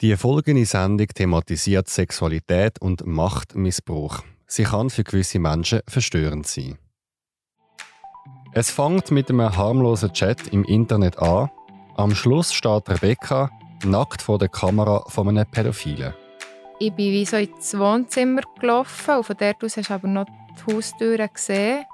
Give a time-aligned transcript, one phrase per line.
[0.00, 4.22] Die folgende Sendung thematisiert Sexualität und Machtmissbrauch.
[4.46, 6.78] Sie kann für gewisse Menschen verstörend sein.
[8.52, 11.50] Es fängt mit einem harmlosen Chat im Internet an.
[11.96, 13.50] Am Schluss steht Rebecca
[13.84, 16.14] nackt vor der Kamera von einem Pädophilen.
[16.78, 20.26] Ich bin wie so ins Wohnzimmer gelaufen und von dort aus hast du aber noch
[20.26, 21.84] die Haustür gesehen.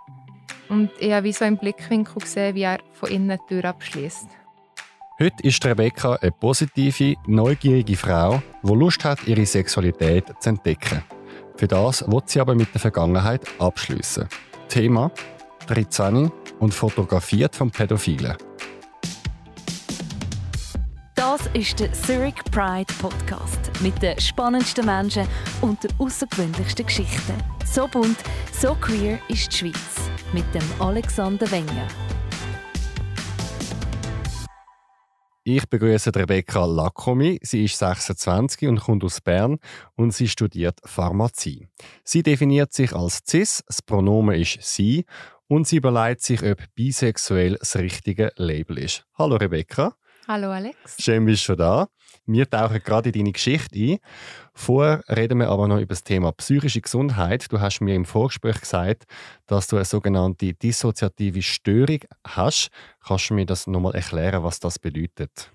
[0.68, 4.28] Und ich habe wie so im Blickwinkel gesehen, wie er von innen die Tür abschließt.
[5.16, 11.04] Heute ist Rebecca eine positive, neugierige Frau, die Lust hat, ihre Sexualität zu entdecken.
[11.54, 14.26] Für das wird sie aber mit der Vergangenheit abschließen.
[14.68, 15.12] Thema
[15.68, 18.36] 13 und fotografiert vom Pädophilen.
[21.14, 25.28] Das ist der Zurich Pride Podcast mit den spannendsten Menschen
[25.60, 27.34] und den außergewöhnlichsten Geschichten.
[27.64, 28.18] So bunt,
[28.52, 31.86] so queer ist die Schweiz mit dem Alexander Wenger.
[35.46, 37.38] Ich begrüße Rebecca Lacromi.
[37.42, 39.58] Sie ist 26 und kommt aus Bern
[39.94, 41.68] und sie studiert Pharmazie.
[42.02, 45.04] Sie definiert sich als cis, das Pronomen ist sie
[45.46, 49.04] und sie überlegt sich, ob bisexuell das richtige Label ist.
[49.18, 49.94] Hallo Rebecca.
[50.26, 50.96] Hallo Alex.
[50.98, 51.88] Schön bist du da.
[52.26, 53.98] Wir tauchen gerade in deine Geschichte ein.
[54.54, 57.52] Vorher reden wir aber noch über das Thema psychische Gesundheit.
[57.52, 59.04] Du hast mir im Vorgespräch gesagt,
[59.46, 62.70] dass du eine sogenannte dissoziative Störung hast.
[63.06, 65.50] Kannst du mir das nochmal erklären, was das bedeutet?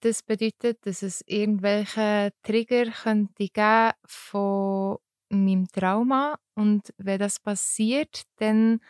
[0.00, 8.22] Das bedeutet, dass es irgendwelche Trigger könnte geben von meinem Trauma und wenn das passiert,
[8.36, 8.80] dann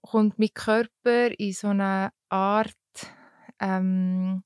[0.00, 2.74] kommt mein Körper in so eine Art
[3.60, 4.42] ähm,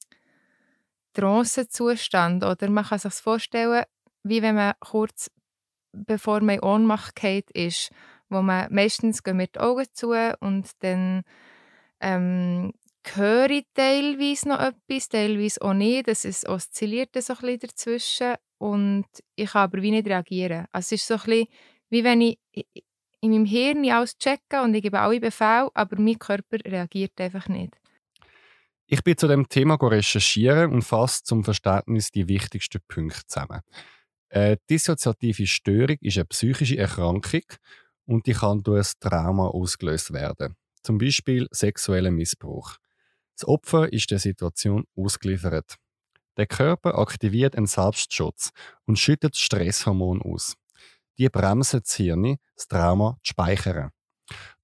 [1.17, 2.45] Trancezustand.
[2.45, 3.85] Oder man kann sich vorstellen,
[4.23, 5.31] wie wenn man kurz
[5.97, 7.91] bevor man in Ohnmacht geht, ist,
[8.29, 11.23] wo man meistens gehen wir die Augen zu und dann
[12.01, 12.73] ähm,
[13.15, 16.09] höre ich teilweise noch etwas, teilweise auch nicht.
[16.09, 19.07] Das ist oszilliert so ein bisschen dazwischen und
[19.37, 20.67] ich kann aber wie nicht reagieren.
[20.73, 21.47] Also es ist so ein bisschen,
[21.89, 22.39] wie wenn ich
[23.21, 27.49] in meinem Hirn alles checke und ich gebe alle Befehle, aber mein Körper reagiert einfach
[27.49, 27.77] nicht.
[28.89, 33.63] Ich bin zu dem Thema recherchieren und fasse zum Verständnis die wichtigsten Punkte zusammen.
[34.31, 37.43] Eine dissoziative Störung ist eine psychische Erkrankung
[38.05, 40.55] und die kann durch ein Trauma ausgelöst werden.
[40.85, 42.77] Zum Beispiel sexueller Missbrauch.
[43.35, 45.75] Das Opfer ist der Situation ausgeliefert.
[46.37, 48.51] Der Körper aktiviert einen Selbstschutz
[48.85, 50.55] und schüttet Stresshormon aus.
[51.19, 53.91] Die bremsen das Hirn, das Trauma zu speichern.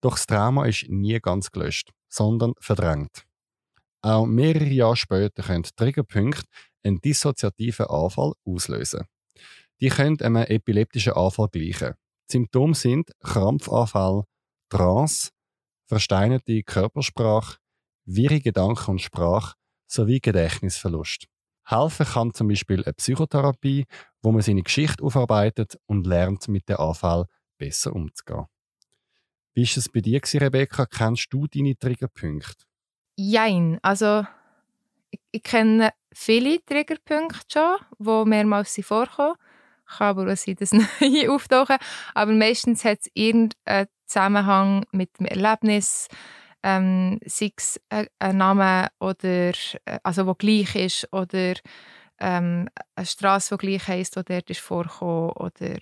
[0.00, 3.24] Doch das Trauma ist nie ganz gelöscht, sondern verdrängt.
[4.02, 6.42] Auch mehrere Jahre später können Triggerpunkte
[6.84, 9.06] einen dissoziativen Anfall auslösen.
[9.80, 11.94] Die können einem epileptischen Anfall gleichen.
[12.30, 14.24] Symptome sind Krampfanfall,
[14.68, 15.30] Trance,
[15.86, 17.58] versteinerte Körpersprache,
[18.04, 19.54] wirre Gedanken und Sprache
[19.86, 21.26] sowie Gedächtnisverlust.
[21.64, 23.86] Helfen kann zum Beispiel eine Psychotherapie,
[24.20, 27.26] wo man seine Geschichte aufarbeitet und lernt, mit dem Anfall
[27.58, 28.46] besser umzugehen.
[29.54, 30.86] Wie war es bei dir, Rebecca?
[30.86, 32.64] Kennst du deine Triggerpunkte?
[33.24, 33.78] Jein.
[33.82, 34.26] Also,
[35.10, 39.36] ich, ich kenne viele Triggerpunkte schon, die mehrmals vorkommen.
[39.86, 41.76] Kann aber auch sein, dass neue auftauchen.
[42.14, 46.08] Aber meistens hat es irgendeinen Zusammenhang mit dem Erlebnis,
[46.64, 49.52] ähm, sei es ein Name oder,
[49.84, 51.54] äh, also, wo gleich ist oder
[52.18, 55.78] ähm, eine Straße, die gleich heisst, die dort ist vorgekommen oder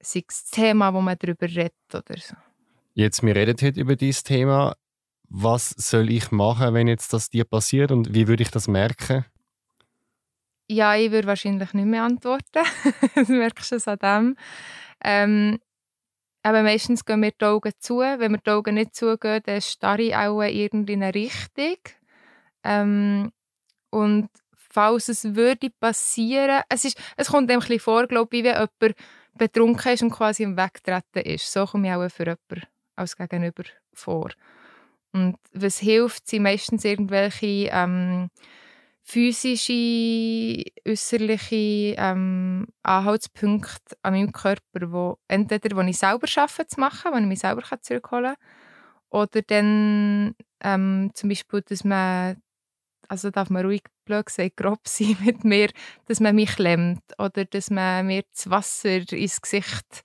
[0.00, 2.34] sei es das Thema, wo man darüber redet oder so.
[2.94, 4.74] Jetzt, wir reden heute über dieses Thema
[5.28, 9.24] was soll ich machen, wenn jetzt das dir passiert und wie würde ich das merken?
[10.68, 12.64] Ja, ich würde wahrscheinlich nicht mehr antworten.
[13.14, 14.36] das merkst du es an dem.
[15.02, 15.58] Ähm,
[16.42, 17.98] aber meistens gehen wir die Augen zu.
[17.98, 21.76] Wenn wir die Augen nicht zugehen, dann starre ich auch in irgendeine Richtung.
[22.64, 23.32] Ähm,
[23.90, 28.48] und falls es würde passieren, es, ist, es kommt einem ein vor, glaube ich, wie
[28.48, 28.96] jemand
[29.34, 31.52] betrunken ist und quasi im Wegtreten ist.
[31.52, 32.66] So komme ich auch für jemanden
[32.96, 34.30] als Gegenüber vor.
[35.12, 38.28] Und was hilft, sind meistens irgendwelche ähm,
[39.02, 47.12] physische, äußerliche ähm, Anhaltspunkte an meinem Körper, wo entweder wo ich selber schaffe zu machen,
[47.12, 48.46] wo ich mich selber zurückholen kann,
[49.10, 52.36] oder dann ähm, zum Beispiel, dass man
[53.08, 55.70] also darf man ruhig blöd gesagt, grob sein mit mir,
[56.06, 60.02] dass man mich klemmt oder dass man mir das Wasser ins Gesicht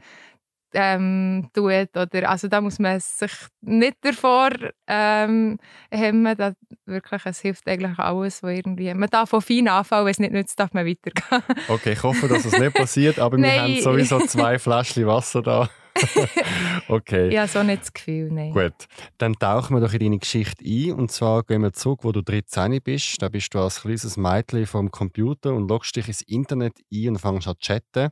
[0.73, 1.95] ähm, tut.
[1.95, 3.31] Oder, also da muss man sich
[3.61, 4.49] nicht davor
[4.87, 5.57] ähm,
[5.89, 6.35] hemmen.
[6.37, 6.53] Da,
[6.85, 8.93] wirklich, es hilft eigentlich alles, wo irgendwie...
[8.93, 11.43] Man darf von fein anfangen, wenn es nicht nützt, darf man weitergehen.
[11.67, 15.69] okay, ich hoffe, dass es nicht passiert, aber wir haben sowieso zwei Fläschchen Wasser da.
[16.87, 17.33] okay.
[17.33, 18.53] Ja, so nicht das Gefühl, nein.
[18.53, 20.93] Gut, dann tauchen wir doch in deine Geschichte ein.
[20.93, 23.21] Und zwar gehen wir zurück, wo du 13 bist.
[23.21, 27.19] Da bist du als kleines Mädchen vom Computer und loggst dich ins Internet ein und
[27.19, 28.09] fängst an zu chatten.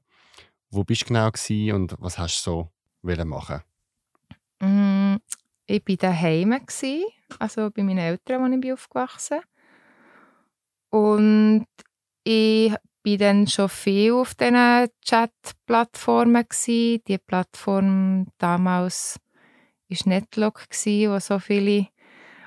[0.72, 1.32] Wo bist du genau
[1.74, 2.70] und was hast du so
[3.26, 3.62] machen?
[4.60, 5.16] Mm,
[5.66, 6.60] ich war daheim,
[7.40, 9.40] also bei meinen Eltern, als ich bin aufgewachsen
[10.90, 11.66] Und
[12.24, 12.72] ich
[13.04, 16.46] war dann schon viel auf diesen Chat-Plattformen.
[16.68, 19.20] Die Plattform damals
[19.88, 21.88] war Netlog, wo so viele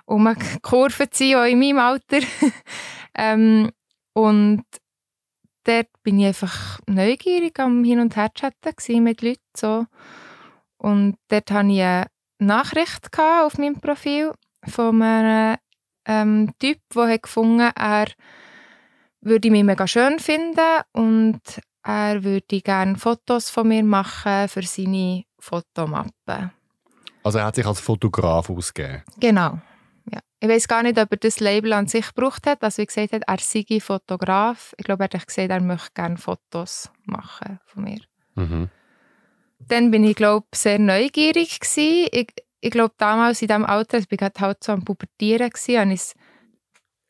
[0.04, 2.20] umgekurvt sind, auch in meinem Alter.
[3.14, 3.70] ähm,
[4.12, 4.64] und
[5.64, 9.40] dort bin ich einfach neugierig am Hin- und Herchatten mit Leuten.
[9.56, 9.86] So.
[10.78, 12.06] Und dort hatte ich eine
[12.38, 14.32] Nachricht auf meinem Profil
[14.66, 15.56] von einem
[16.06, 18.06] ähm, Typ, der gefunden hat, er
[19.20, 21.40] würde mich mega schön finden und
[21.84, 26.50] er würde gerne Fotos von mir machen für seine Fotomappe.
[27.22, 29.02] Also er hat sich als Fotograf ausgegeben.
[29.18, 29.60] Genau.
[30.10, 30.20] Ja.
[30.40, 32.62] Ich weiß gar nicht, ob er das Label an sich gebraucht hat.
[32.62, 34.74] Also wie gesagt hat, er sei Fotograf.
[34.76, 38.00] Ich glaube, er hat gesagt, er möchte gerne Fotos machen von mir.
[38.34, 38.68] Mhm.
[39.60, 42.08] Dann bin ich glaube sehr neugierig gewesen.
[42.10, 42.28] Ich,
[42.60, 46.14] ich glaube damals in diesem Alter, ich war halt so am Pubertieren gewesen,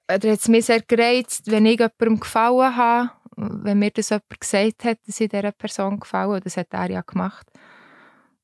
[0.09, 4.41] oder hat es mich sehr gereizt, wenn ich jemandem gefallen habe, wenn mir das jemand
[4.41, 7.47] gesagt hat, dass ich dieser Person gefallen das hat er ja gemacht.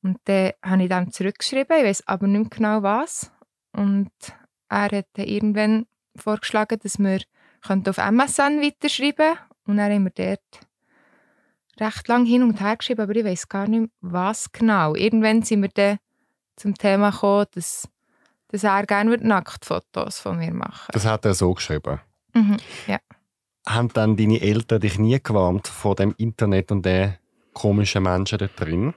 [0.01, 3.31] Und dann habe ich dem zurückgeschrieben, ich weiß aber nicht mehr genau was.
[3.79, 4.11] Und
[4.67, 5.85] er hat irgendwann
[6.17, 7.19] vorgeschlagen, dass wir
[7.67, 9.37] auf MSN weiterschreiben.
[9.65, 10.67] Und dann haben wir dort
[11.79, 14.95] recht lang hin und her geschrieben, aber ich weiß gar nicht was genau.
[14.95, 15.97] Irgendwann sind wir dann
[16.57, 17.87] zum Thema gekommen, dass
[18.49, 21.99] dass er gerne Nacktfotos von mir machen Das hat er so geschrieben?
[22.33, 22.97] Mhm, ja.
[23.67, 27.15] Haben dann deine Eltern dich nie gewarnt vor dem Internet und den
[27.53, 28.93] komischen Menschen da drin?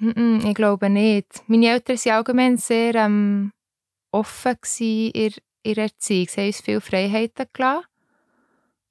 [0.00, 1.42] Ich glaube nicht.
[1.46, 3.52] Meine Eltern waren allgemein sehr ähm,
[4.10, 5.32] offen in
[5.62, 6.28] ihrer Erziehung.
[6.28, 7.86] Sie haben uns viele Freiheiten gelassen.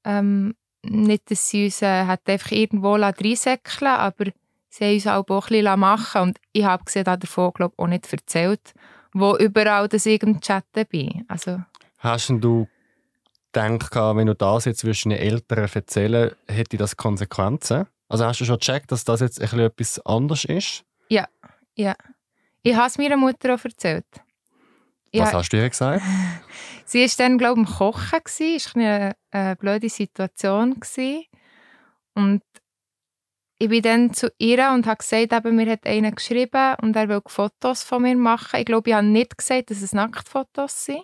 [0.04, 4.25] Ähm, nicht, dass sie uns äh, einfach irgendwo reinsäckeln aber
[4.69, 8.12] sie haben uns auch ein bisschen machen Und ich habe gesehen, davon glaube auch nicht
[8.12, 8.74] erzählt,
[9.13, 11.25] wo überall das ich im Chatten bin.
[11.28, 11.60] Also,
[11.98, 12.68] Hast du
[13.51, 17.88] gedacht, wenn du das jetzt zwischen den Eltern erzählen, hätte das Konsequenzen?
[18.08, 20.84] Also hast du schon gecheckt, dass das jetzt etwas anders ist?
[21.10, 21.28] Ja,
[21.75, 21.96] ja.
[22.63, 24.06] Ich habe es meiner Mutter auch erzählt.
[25.13, 26.04] Was ja, hast du ihr gesagt?
[26.86, 28.19] Sie war dann, glaube ich, am Kochen.
[28.25, 30.75] Es war eine, eine blöde Situation.
[32.16, 32.44] Und
[33.57, 37.08] ich bin dann zu ihr und habe gesagt, eben, mir hat einer geschrieben und er
[37.08, 38.60] will Fotos von mir machen.
[38.60, 41.04] Ich glaube, ich habe nicht gesagt, dass es Nacktfotos sind.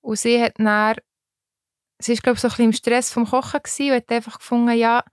[0.00, 0.96] Und sie hat dann,
[1.98, 4.76] sie war, glaube ich, so ein bisschen im Stress vom Kochen und hat einfach gefunden,
[4.76, 5.04] ja,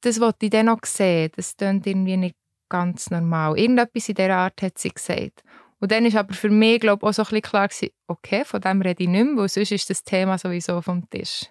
[0.00, 1.30] das wollte ich dann noch sehen.
[1.36, 2.36] Das klingt irgendwie nicht
[2.68, 3.58] ganz normal.
[3.58, 5.42] Irgendetwas in dieser Art hat sie gesagt.
[5.80, 8.44] Und dann war aber für mich, glaube ich, auch so ein bisschen klar gewesen, okay,
[8.44, 11.46] von dem rede ich nicht mehr, weil sonst ist das Thema sowieso vom Tisch.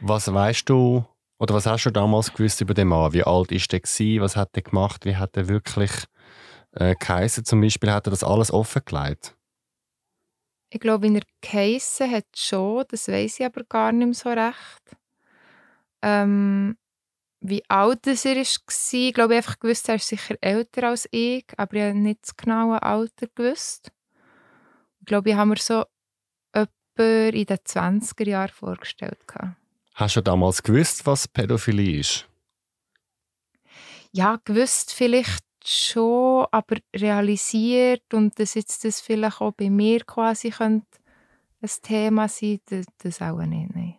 [0.00, 1.04] Was weißt du
[1.38, 3.12] oder was hast du damals gewusst über den Mann?
[3.12, 4.22] Wie alt ist der gewesen?
[4.22, 5.04] Was hat er gemacht?
[5.04, 5.90] Wie hat er wirklich
[6.72, 7.44] äh, geheißen?
[7.44, 9.36] Zum Beispiel hat er das alles offengelegt?
[10.70, 14.28] Ich glaube, wenn er geheißen hat schon, das weiß ich aber gar nicht mehr so
[14.30, 14.96] recht.
[16.02, 16.76] Ähm,
[17.40, 21.46] wie alt er war, ich glaube ich einfach gewusst, er ist sicher älter als ich,
[21.56, 23.92] aber ich habe nicht das genaue Alter gewusst.
[25.00, 25.84] Ich glaube, ich habe mir so
[26.52, 29.18] etwa in den 20er Jahren vorgestellt.
[29.94, 32.28] Hast du damals gewusst, was Pädophilie ist?
[34.12, 40.50] Ja, gewusst vielleicht schon, aber realisiert und dass jetzt das vielleicht auch bei mir quasi
[40.50, 40.86] könnte
[41.60, 43.74] ein Thema sein, das, das auch nicht.
[43.74, 43.96] Nein.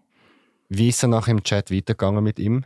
[0.69, 2.65] Wie ist er nach dem Chat weitergegangen mit ihm?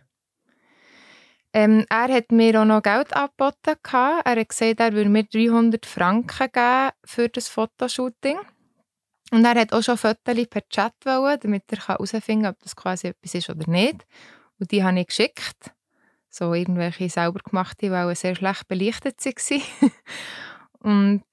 [1.54, 3.78] Ähm, er hat mir auch noch Geld angeboten.
[3.94, 8.40] Er hat gesagt, er würde mir 300 Franken geben für das Fotoshooting.
[9.32, 12.76] Und er hat auch schon Fotos per Chat wollen, damit er herausfinden kann, ob das
[12.76, 14.06] quasi etwas ist oder nicht.
[14.60, 15.72] Und die habe ich geschickt.
[16.30, 19.92] So irgendwelche selber gemachte, die sehr schlecht belichtet waren.
[20.80, 21.24] und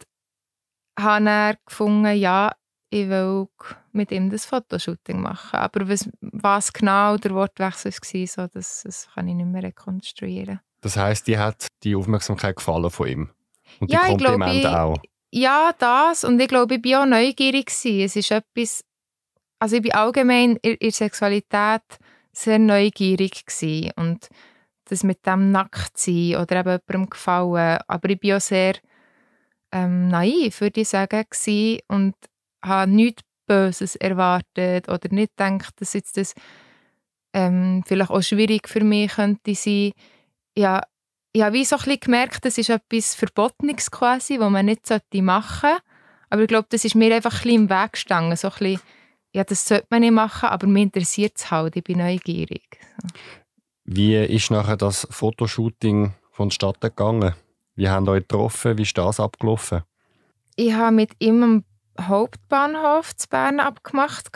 [0.99, 2.53] habe dann gefunden, ja,
[2.91, 3.49] ich will
[3.93, 5.59] mit ihm das Fotoshooting machen.
[5.59, 10.61] Aber was, was genau der Wortwechsel war, so, das, das kann ich nicht mehr rekonstruieren.
[10.81, 13.31] Das heisst, die hat die Aufmerksamkeit gefallen von ihm?
[13.79, 14.97] Und ja, die Komplimente ich, auch?
[15.31, 16.25] Ja, das.
[16.25, 17.67] Und ich glaube, ich war auch neugierig.
[17.67, 18.01] Gewesen.
[18.01, 18.83] Es ist etwas,
[19.61, 21.83] also ich bin allgemein in, in Sexualität
[22.33, 23.93] sehr neugierig gewesen.
[23.97, 24.29] und
[24.91, 27.79] das mit dem nackt sein oder eben jemandem gefallen.
[27.87, 28.75] Aber ich war auch sehr
[29.73, 32.15] ähm, naiv, würde ich sagen, gewesen und
[32.63, 36.35] habe nichts Böses erwartet oder nicht gedacht, dass jetzt das
[37.33, 39.93] ähm, vielleicht auch schwierig für mich könnte sein.
[40.57, 40.83] Ja,
[41.33, 44.89] ich habe wie so ein bisschen gemerkt, das ist etwas Verbotenes quasi, was man nicht
[45.15, 45.83] machen sollte.
[46.29, 48.37] Aber ich glaube, das ist mir einfach ein bisschen im Weg gestanden.
[48.37, 48.81] So ein bisschen,
[49.33, 52.79] ja, das sollte man nicht machen, aber mir interessiert es halt, ich bin neugierig.
[53.85, 57.35] Wie ist nachher das Fotoshooting vonstatten gegangen?
[57.75, 58.79] Wie haben euch getroffen?
[58.79, 59.83] Wie ist das abgelaufen?
[60.57, 61.65] Ich habe mit ihm am
[61.99, 64.29] Hauptbahnhof zu Bern abgemacht.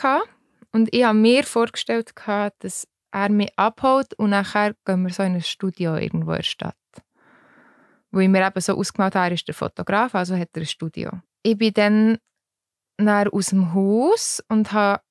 [0.72, 2.12] Und ich habe mir vorgestellt,
[2.58, 6.42] dass er mich abholt und nachher gehen wir so in ein Studio irgendwo in der
[6.42, 6.76] Stadt.
[8.10, 11.10] Wo ich mir eben so ausgemalt habe, ist der Fotograf, also hat er ein Studio.
[11.42, 12.18] Ich bin dann
[13.28, 15.02] aus dem Haus und habe,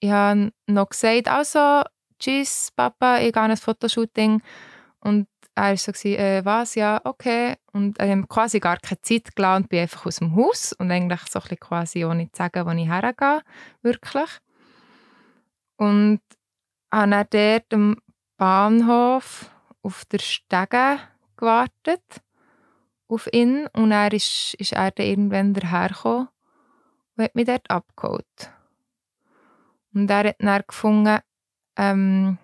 [0.00, 1.82] ich habe noch gesagt, also,
[2.18, 4.42] tschüss Papa, ich gehe ein Fotoshooting.
[5.00, 7.56] Und er war so, äh, was, ja, okay.
[7.72, 10.90] Und ich habe quasi gar keine Zeit gelassen und bin einfach aus dem Haus und
[10.90, 13.40] eigentlich so ein quasi ohne zu sagen, wo ich hergehe,
[13.80, 14.30] wirklich.
[15.76, 16.20] Und
[16.92, 17.96] habe dann dort am
[18.36, 19.50] Bahnhof
[19.82, 20.98] auf der Stege
[21.36, 22.02] gewartet
[23.08, 26.28] auf ihn und er ist, ist er dann irgendwann dahergekommen
[27.16, 28.52] und hat mich dort abgeholt.
[29.94, 31.18] Und er hat dann gefunden,
[31.76, 32.38] ähm,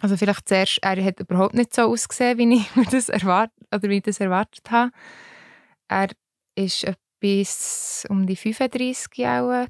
[0.00, 3.96] also vielleicht zuerst, er hat überhaupt nicht so ausgesehen, wie ich das erwartet, oder wie
[3.96, 4.90] ich das erwartet habe.
[5.88, 6.08] Er
[6.56, 9.68] war bis um die 35 Jahre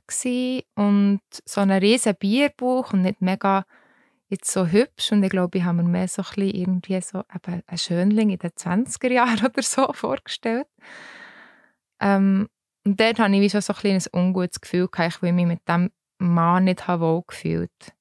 [0.74, 3.64] und so ein riesen Bierbuch und nicht mega
[4.28, 7.22] jetzt so hübsch und ich glaube, ich habe mir mehr so ein bisschen irgendwie so
[7.28, 10.66] einen Schönling in den 20er Jahren oder so vorgestellt.
[12.00, 12.48] Ähm,
[12.84, 15.68] und dort hatte ich schon so ein, ein ungutes Gefühl, gehabt, weil ich mich mit
[15.68, 17.94] dem Mann nicht wohl gefühlt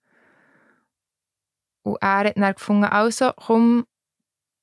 [1.83, 3.85] Und er hat dann gefunden, also komm,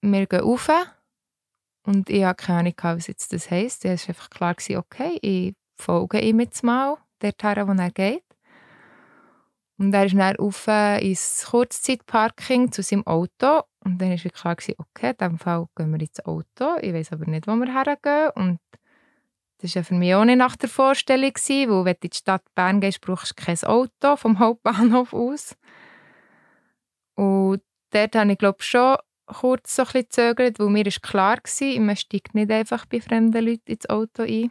[0.02, 0.70] wir gehen rauf.
[1.84, 3.84] Und ich hatte keine Ahnung, was jetzt das heisst.
[3.84, 8.24] Es war einfach klar, okay, ich folge ihm jetzt mal dorthin, wo er geht.
[9.78, 13.62] Und er ist dann rauf ins Kurzzeitparking zu seinem Auto.
[13.82, 16.76] Und dann war klar, okay, in diesem Fall gehen wir ins Auto.
[16.82, 18.30] Ich weiß aber nicht, wo wir hergehen.
[18.34, 18.60] Und
[19.62, 22.42] das war für mich auch nicht nach der Vorstellung, weil wenn du in die Stadt
[22.54, 25.56] Bern gehst, brauchst du kein Auto vom Hauptbahnhof aus.
[27.20, 27.60] Und
[27.90, 28.96] dort habe ich glaube schon
[29.26, 32.98] kurz so ein bisschen gezögert, weil mir ist klar war, man steigt nicht einfach bei
[32.98, 34.50] fremden Leuten ins Auto ein.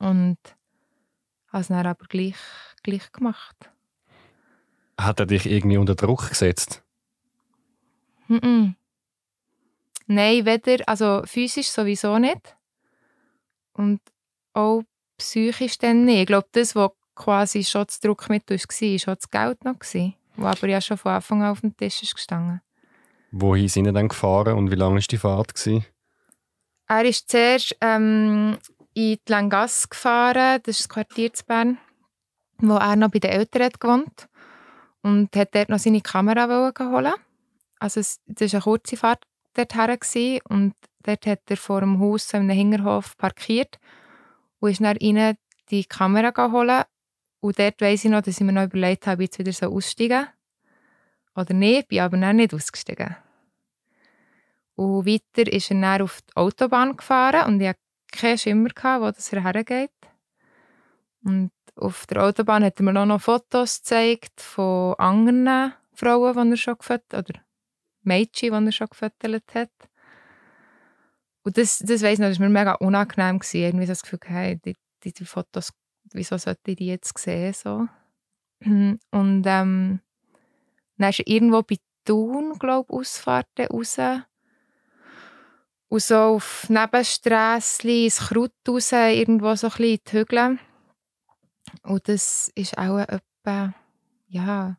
[0.00, 0.38] Und
[1.46, 2.34] habe es dann aber gleich,
[2.82, 3.70] gleich gemacht.
[4.98, 6.82] Hat er dich irgendwie unter Druck gesetzt?
[8.26, 8.74] Mm -mm.
[10.08, 12.56] Nein, weder, also physisch sowieso nicht.
[13.72, 14.00] Und
[14.52, 14.82] auch
[15.16, 16.22] psychisch dann nicht.
[16.22, 19.78] Ich glaube, das, was quasi schon das Druckmittel war, war schon das Geld noch.
[19.78, 22.60] Gewesen, was aber ja schon von Anfang an auf dem Tisch ist gestanden.
[23.30, 25.54] Wohin sind Sie dann gefahren und wie lange war die Fahrt?
[25.54, 25.84] Gewesen?
[26.88, 28.58] Er ist zuerst ähm,
[28.94, 31.78] in die Langasse gefahren, das ist das Quartier zu Bern,
[32.58, 34.28] wo er noch bei den Eltern hat gewohnt
[35.02, 37.14] und hat dort noch seine Kamera holen.
[37.78, 39.24] Also es, das war eine kurze Fahrt
[39.54, 43.78] dorthin und dort hat er vor dem Haus in einem Hinterhof parkiert
[44.60, 45.36] und ist dann rein
[45.70, 46.84] die Kamera holen.
[47.46, 50.26] Und dort weiss ich noch, dass ich mir noch überlegt habe, jetzt wieder so aussteigen
[51.36, 53.14] oder nicht, bin aber dann nicht ausgestiegen.
[54.74, 57.78] Und weiter ist er dann auf die Autobahn gefahren und ich hatte
[58.10, 59.92] keinen Schimmer, wo das hergeht.
[61.22, 66.56] Und auf der Autobahn hat er mir noch Fotos gezeigt von anderen Frauen, die er
[66.56, 67.40] schon gefüttert oder
[68.02, 69.70] Mädchen, die er schon gefüttert hat.
[71.44, 73.38] Und das, das weiss ich noch, das war mir mega unangenehm.
[73.38, 73.60] Gewesen.
[73.60, 74.74] Irgendwie das Gefühl, hey, die,
[75.04, 75.72] die, Fotos,
[76.12, 77.52] wieso sollte ich die jetzt sehen?
[77.52, 77.88] So.
[78.64, 80.00] Und ähm,
[80.98, 83.98] dann ist irgendwo bei Thun, glaube ich, Ausfahrten raus.
[85.88, 90.58] Und so auf Nebensträsschen, ins Kraut raus, irgendwo so ein bisschen in die Hügel.
[91.82, 93.74] Und das ist auch etwa,
[94.28, 94.76] ja,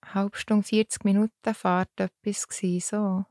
[0.00, 3.24] eine halbe Stunde, 40 Minuten Fahrt etwas gewesen, so.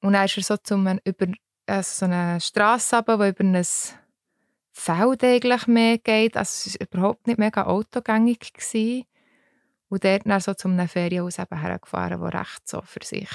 [0.00, 1.26] Und dann ist er so zum, über
[1.66, 3.64] also so eine Straße runter, die über ein
[4.78, 6.36] Feld eigentlich mehr geht.
[6.36, 8.52] Also es war überhaupt nicht mega autogängig.
[8.52, 9.04] Gewesen.
[9.88, 13.28] Und dort dann so zu einem Ferienhaus eben hergefahren, das recht so für sich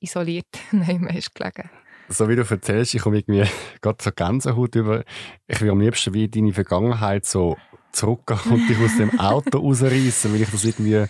[0.00, 1.68] isoliert neben mir ist gelegen
[2.10, 3.44] so wie du erzählst, ich komme irgendwie
[3.80, 5.04] gerade so Gänsehaut über.
[5.46, 7.56] Ich will am liebsten wie deine Vergangenheit so
[7.92, 11.06] zurückgehen und dich aus dem Auto rausreißen, weil ich das irgendwie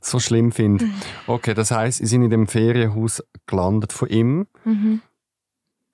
[0.00, 0.86] so schlimm finde.
[0.86, 0.94] Mhm.
[1.26, 4.46] Okay, das heißt, Sie sind in dem Ferienhaus gelandet von ihm.
[4.64, 5.02] Mhm.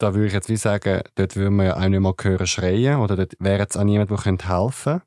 [0.03, 2.99] Da würde ich jetzt wie sagen, dort würde man ja auch nicht mal hören schreien
[2.99, 5.03] oder dort wäre jetzt auch niemand, der helfen könnte.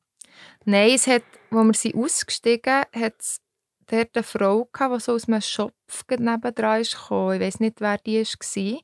[0.64, 3.42] Nein, es hat, wo wir sie ausgestiegen hat es
[3.88, 7.34] dort eine Frau gehabt, die so aus einem Schopf nebendran kam.
[7.34, 8.80] Ich weiß nicht, wer die war.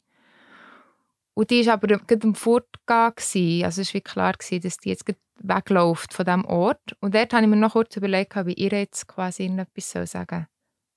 [1.33, 3.63] Und die war aber gerade am Fortgehen.
[3.63, 5.05] Also es war klar, dass die jetzt
[5.39, 6.97] wegläuft von diesem Ort.
[6.99, 10.45] Und dort habe ich mir noch kurz überlegt, wie ihr jetzt quasi etwas sagen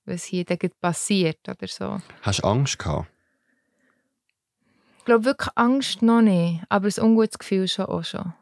[0.05, 0.13] soll.
[0.13, 0.45] was hier
[0.81, 2.01] passiert oder so.
[2.21, 3.14] Hast du Angst gehabt?
[5.05, 8.33] Ich glaube wirklich Angst noch nicht, aber ein ungutes Gefühl schon auch schon.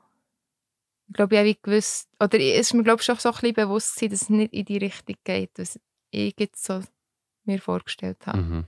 [1.09, 3.53] Ich glaube, ich habe gewusst, oder es ist mir glaube ich, schon so ein bisschen
[3.53, 5.77] bewusst gewesen, dass es nicht in die Richtung geht, was
[6.11, 6.81] ich jetzt so
[7.43, 8.37] mir vorgestellt habe.
[8.37, 8.65] Mhm.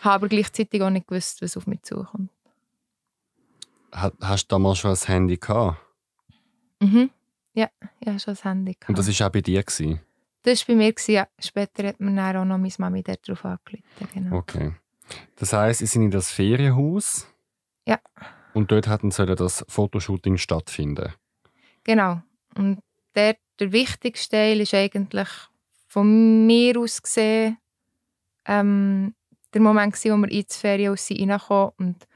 [0.00, 2.30] Habe aber gleichzeitig auch nicht gewusst, was auf mich zukommt.
[3.94, 5.76] Ha- Hast du damals schon ein Handy gehabt?
[6.80, 7.10] Mhm.
[7.52, 7.68] Ja,
[8.00, 8.72] ich hatte schon ein Handy.
[8.72, 8.88] Gehabt.
[8.88, 9.62] Und das war auch bei dir?
[9.62, 10.00] Gewesen?
[10.44, 10.92] Das war bei mir.
[10.94, 11.28] Gewesen, ja.
[11.40, 13.84] Später hat mir dann auch noch meine Mami dort drauf angerufen.
[14.14, 14.36] Genau.
[14.38, 14.72] Okay.
[15.36, 17.26] Das heisst, sie sind in das Ferienhaus.
[17.86, 17.98] Ja.
[18.54, 21.12] Und dort hätten sollen das Fotoshooting stattfinden.
[21.84, 22.22] Genau.
[22.56, 22.80] Und
[23.14, 25.28] der, der wichtigste Teil ist eigentlich
[25.88, 27.58] von mir aus gesehen
[28.46, 29.14] ähm,
[29.52, 31.72] der Moment, gewesen, wo wir ins Ferienhaus reinkamen.
[31.78, 32.06] Und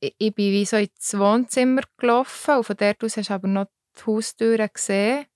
[0.00, 2.56] ich, ich bin wie so ins Wohnzimmer gelaufen.
[2.56, 3.66] Und von dort aus hast du aber noch
[3.96, 5.26] die Haustüre gesehen.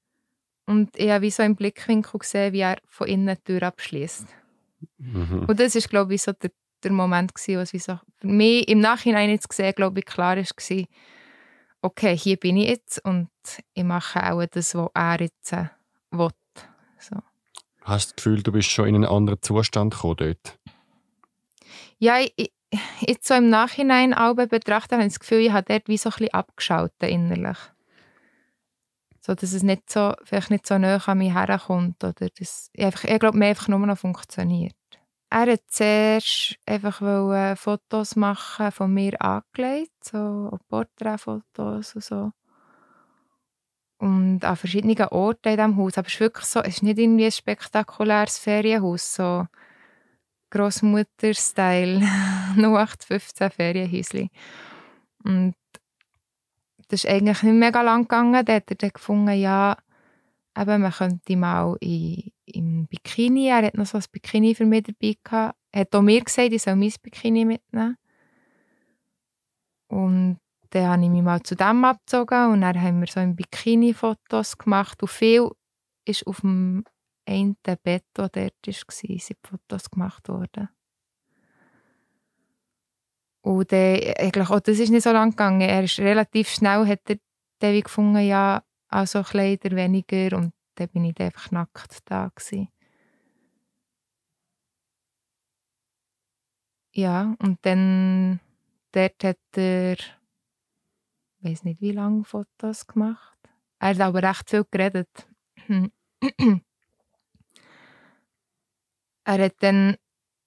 [0.66, 4.26] Und ich habe wie so im Blickwinkel gesehen, wie er von innen die Tür abschließt.
[4.98, 5.44] Mhm.
[5.46, 6.50] Und das ist, glaube ich, so der,
[6.82, 10.36] der Moment, gewesen, was wie so für mich im Nachhinein jetzt gesehen, glaube ich, klar
[10.36, 10.84] ist, war,
[11.82, 13.28] okay, hier bin ich jetzt und
[13.74, 15.66] ich mache auch das, was er jetzt äh,
[16.10, 16.30] will.
[16.98, 17.16] So.
[17.82, 20.58] Hast du das Gefühl, du bist schon in einen anderen Zustand gekommen dort?
[21.98, 22.52] Ja, ich, ich,
[23.00, 26.10] jetzt so im Nachhinein auch betrachtet, habe ich das Gefühl, ich habe dort wie so
[26.10, 27.58] ein bisschen abgeschaltet innerlich.
[29.26, 32.04] So, dass es nicht so, vielleicht nicht so nah an mich herkommt.
[32.04, 34.76] Oder das, ich, einfach, ich glaube, mehr einfach nur noch funktioniert.
[35.30, 42.30] Er hat zuerst einfach Fotos machen von mir angelegt, so Porträtfotos und so.
[43.98, 45.98] Und an verschiedenen Orten in diesem Haus.
[45.98, 49.44] Aber es ist wirklich so, es ist nicht irgendwie ein spektakuläres Ferienhaus, so
[50.50, 52.00] Grossmutter-Style,
[52.56, 54.30] 0815 Ferienhäuschen.
[55.24, 55.56] Und
[56.88, 58.44] das ist eigentlich nicht mega lang gegangen.
[58.44, 59.76] Da hat er dann gefunden, ja,
[60.56, 64.84] eben, man könnte mal in, im Bikini, er hat noch so ein Bikini für mich
[64.84, 65.58] dabei gehabt.
[65.72, 67.96] Er hat auch mir gesagt, ich soll mein Bikini mitnehmen.
[69.88, 70.38] Und
[70.70, 73.94] dann habe ich mich mal zu dem abgezogen und dann haben wir so im Bikini
[73.94, 75.02] Fotos gemacht.
[75.02, 75.50] Und viel
[76.04, 76.84] ist auf dem
[77.26, 80.68] einen Bett, das dort war, sind Fotos gemacht worden.
[83.46, 85.60] Und dann, eigentlich, auch das ist nicht so lang gegangen.
[85.60, 87.18] Er ist relativ schnell, hat er
[87.60, 92.68] dann gefunden, ja, also Kleider weniger und dann bin ich einfach nackt da gewesen.
[96.92, 98.40] Ja, und dann
[98.90, 100.14] dort hat er, ich
[101.40, 103.38] weiß nicht wie lange Fotos gemacht.
[103.78, 105.28] Er hat aber recht viel geredet.
[109.24, 109.96] er hat dann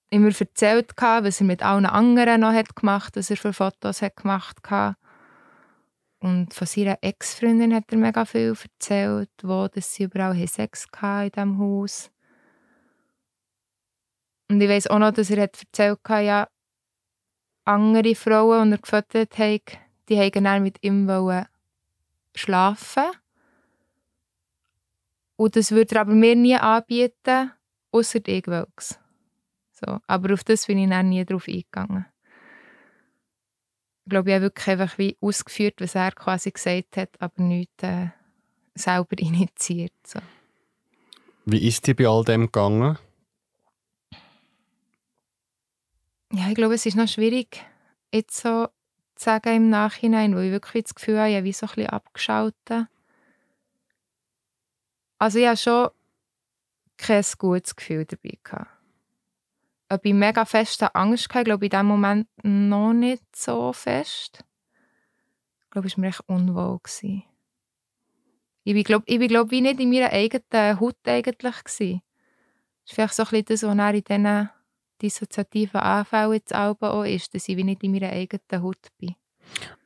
[0.09, 4.15] immer erzählt, was er mit allen anderen noch hat gemacht was er für Fotos hat
[4.15, 4.95] gemacht hat.
[6.19, 11.25] Und von seiner Ex-Freundin hat er mega viel erzählt, wo dass sie überall Sex hatten
[11.25, 12.11] in diesem Haus.
[14.49, 16.49] Und ich weiß auch noch, dass er hat erzählt hat, ja,
[17.63, 21.07] andere Frauen, die er gefüttert hat, die wollten dann mit ihm
[22.35, 23.11] schlafen.
[25.35, 27.51] Und das würde er aber mir nie anbieten,
[27.91, 28.99] außer wollte
[29.79, 29.99] so.
[30.07, 32.05] Aber auf das bin ich dann nie drauf eingegangen.
[34.05, 37.83] Ich glaube, ich habe wirklich einfach wie ausgeführt, was er quasi gesagt hat, aber nicht
[37.83, 38.07] äh,
[38.75, 39.93] selber initiiert.
[40.05, 40.19] So.
[41.45, 42.97] Wie ist dir bei all dem gegangen?
[46.31, 47.65] Ja, ich glaube, es ist noch schwierig,
[48.13, 48.67] jetzt so
[49.15, 51.73] zu sagen im Nachhinein, weil ich wirklich das Gefühl habe, ich habe wie so ein
[51.73, 52.87] bisschen abgeschaltet.
[55.17, 55.89] Also ich habe schon
[56.97, 58.78] kein gutes Gefühl dabei gehabt.
[59.89, 64.43] Ob ich mega feste Angst hatte, glaube ich, in diesem Moment noch nicht so fest.
[65.63, 66.79] Ich glaube, es war mir echt unwohl.
[66.83, 67.23] Gewesen.
[68.63, 71.63] Ich bin, glaube ich, bin, glaub, wie nicht in meiner eigenen Haut eigentlich.
[71.63, 72.01] Gewesen.
[72.83, 74.49] Das ist vielleicht so ein bisschen das, was dann in diesen
[75.01, 79.15] dissoziativen Anfällen jetzt auch ist, dass ich wie nicht in meiner eigenen Haut bin.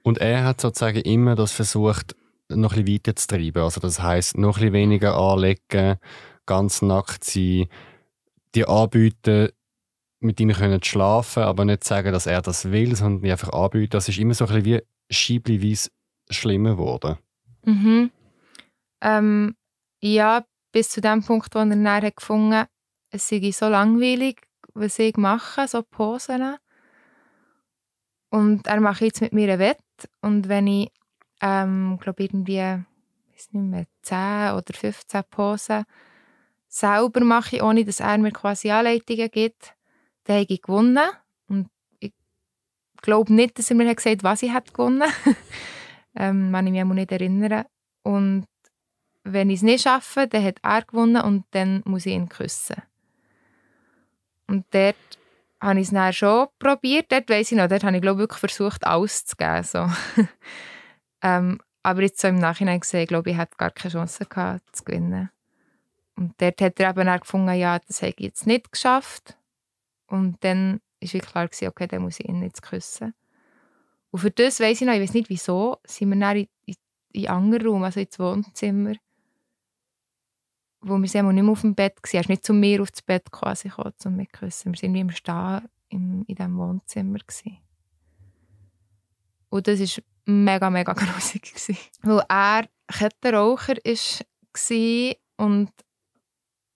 [0.02, 2.16] Und er hat sozusagen immer das versucht,
[2.50, 3.64] noch ein bisschen weiter zu treiben.
[3.64, 5.98] Also das heißt noch ein bisschen weniger anlegen,
[6.46, 7.68] ganz nackt sein,
[8.56, 9.50] die anbieten,
[10.24, 13.92] mit ihnen können schlafen, aber nicht sagen, dass er das will, sondern einfach anbieten.
[13.92, 15.90] Das ist immer so ein bisschen wie schiebliweise
[16.30, 17.18] schlimmer geworden.
[17.66, 18.12] Mhm.
[19.02, 19.56] Ähm,
[20.00, 22.66] ja, bis zu dem Punkt, wo er dann hat gefunden
[23.14, 24.42] es sei so langweilig,
[24.74, 26.58] was ich mache, so Posen.
[28.32, 29.78] Und er macht jetzt mit mir ein Wett.
[30.22, 30.92] Und wenn ich,
[31.40, 35.86] ähm, glaube irgendwie, weiß nicht mehr, 10 oder 15 Posen
[36.68, 39.76] selber mache, ohne dass er mir quasi Anleitungen gibt,
[40.26, 41.10] dann habe ich gewonnen.
[41.48, 42.14] Und ich
[43.02, 45.12] glaube nicht, dass er mir gesagt hat, was ich hätte gewonnen
[46.16, 47.66] ähm, kann ich mich nicht erinnern.
[48.04, 48.46] Und
[49.24, 52.82] wenn ich es nicht schaffe, dann hat er gewonnen und dann muss ich ihn küssen.
[54.48, 54.96] Und dort
[55.62, 57.12] habe ich es dann schon probiert.
[57.12, 59.64] Dort weiss ich noch, dort habe ich glaube wirklich versucht, alles zu geben.
[59.64, 59.90] So.
[61.22, 64.84] ähm, aber jetzt so im Nachhinein gesehen, glaube ich, hätte gar keine Chance gehabt, zu
[64.84, 65.30] gewinnen.
[66.16, 69.38] Und dort hat er eben auch gefunden, ja, das habe ich jetzt nicht geschafft.
[70.14, 73.16] Und dann war klar, gewesen, okay, dann muss ich ihn jetzt küssen.
[74.12, 76.76] Und für das weiss ich noch, ich weiß nicht wieso, sind wir dann in, in,
[77.14, 78.94] in anderen Raum, also ins Wohnzimmer,
[80.82, 82.12] wo wir nicht mehr auf dem Bett waren.
[82.14, 84.74] Er ist nicht zu mir aufs Bett quasi gekommen, um mich zu küssen.
[84.76, 87.18] Wir waren wie im Stehen in, diesem Wohnzimmer.
[87.18, 87.58] Gewesen.
[89.50, 91.56] Und das war mega, mega grusig.
[92.04, 95.72] Weil er Kettenraucher war und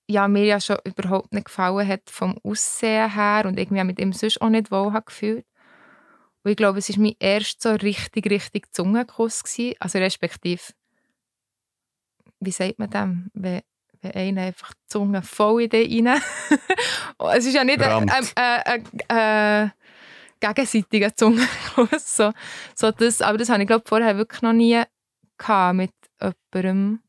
[0.07, 4.13] ja, mir ja schon überhaupt nicht gefallen hat vom Aussehen her und irgendwie mit ihm
[4.13, 5.45] sonst auch nicht wohl gefühlt.
[6.43, 9.43] Und ich glaube, es war mein erster so richtig, richtig Zungenkuss.
[9.43, 9.75] Gewesen.
[9.79, 10.61] Also respektive,
[12.39, 13.61] wie sagt man dem, wenn,
[14.01, 16.21] wenn einer einfach die Zunge voll in den rein...
[17.35, 19.73] es ist ja nicht ein, ein, ein,
[20.39, 22.15] gegenseitiger Zungenkuss.
[22.15, 22.31] So,
[22.75, 24.81] so das, aber das habe ich glaube vorher wirklich noch nie
[25.73, 25.91] mit
[26.53, 27.01] jemandem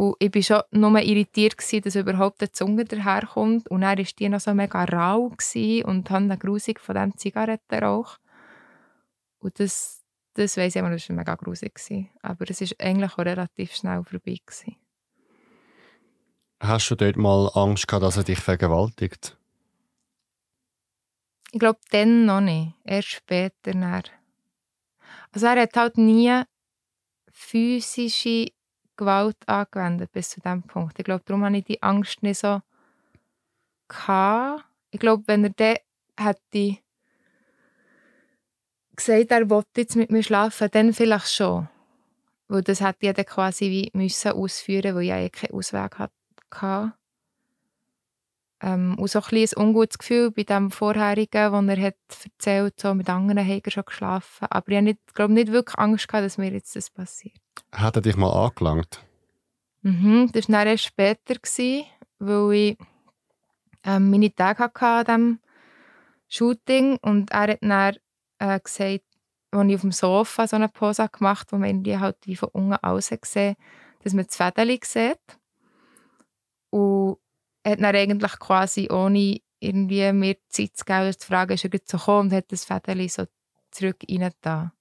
[0.00, 3.68] und ich war schon nur irritiert, gewesen, dass überhaupt eine Zunge daherkommt.
[3.68, 8.16] Und dann war die noch so mega rau und hatte eine grusig von diesem Zigarettenrauch.
[9.40, 11.74] Und das, das weiss ich immer, das war mega grusig.
[11.74, 12.08] Gewesen.
[12.22, 14.38] Aber es war eigentlich auch relativ schnell vorbei.
[14.42, 14.76] Gewesen.
[16.60, 19.36] Hast du dort mal Angst gehabt, dass er dich vergewaltigt?
[21.52, 22.72] Ich glaube, dann noch nicht.
[22.84, 23.72] Erst später.
[23.72, 24.02] Dann.
[25.32, 26.42] Also er hat halt nie
[27.30, 28.46] physische
[29.00, 30.98] Gewalt angewendet bis zu diesem Punkt.
[30.98, 32.60] Ich glaube, darum hatte ich die Angst nicht so.
[33.88, 34.64] Gehabt.
[34.90, 35.76] Ich glaube, wenn er dann
[36.18, 36.78] hätte
[38.94, 41.68] gesagt, er wollte jetzt mit mir schlafen, dann vielleicht schon.
[42.48, 46.92] Weil das hätte ich dann quasi wie müssen ausführen, weil ich ja keinen Ausweg hatte.
[48.62, 52.92] Ähm, und so ein, ein ungutes Gefühl bei dem vorherigen, wo er hat erzählt so
[52.92, 54.46] mit anderen hat er schon geschlafen.
[54.50, 57.40] Aber ich habe nicht, glaube nicht wirklich Angst gehabt, dass mir jetzt das passiert.
[57.72, 59.04] Hat er dich mal angelangt?
[59.82, 61.36] Mhm, das war dann erst später,
[62.18, 62.78] weil ich
[63.84, 65.38] ähm, meine Tage hatte an diesem
[66.28, 67.96] Shooting und er hat dann
[68.38, 69.04] äh, gesagt,
[69.52, 72.36] als ich auf dem Sofa so eine Pose gemacht habe, wo man irgendwie halt wie
[72.36, 73.56] von unten aus gesehen
[74.02, 75.18] dass man das Fädeli sieht.
[76.70, 77.18] Und
[77.62, 81.84] er hat dann eigentlich quasi ohne irgendwie mir Zeit zu geben, zu fragen, ist er
[81.84, 83.26] zu kommen und hat das Fädeli so
[83.70, 84.72] zurück rein da.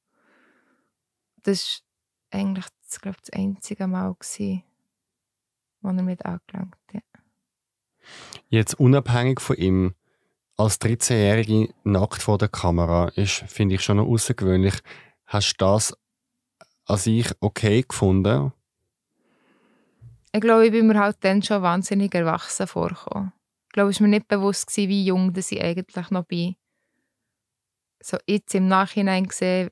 [1.43, 1.88] Das war
[2.31, 4.63] eigentlich das, glaub, das einzige Mal, gewesen,
[5.81, 7.03] wo er mit angelangt hat.
[8.49, 9.95] Jetzt unabhängig von ihm,
[10.57, 14.75] als 13-Jährige nackt vor der Kamera ist, finde ich schon noch außergewöhnlich.
[15.25, 15.97] Hast du das
[16.85, 18.51] an sich okay gefunden?
[20.31, 23.31] Ich glaube, ich bin mir halt dann schon wahnsinnig erwachsen vorgekommen.
[23.67, 26.55] Ich glaube, es war mir nicht bewusst, wie jung dass ich eigentlich noch bin.
[28.01, 29.69] So jetzt im Nachhinein gesehen,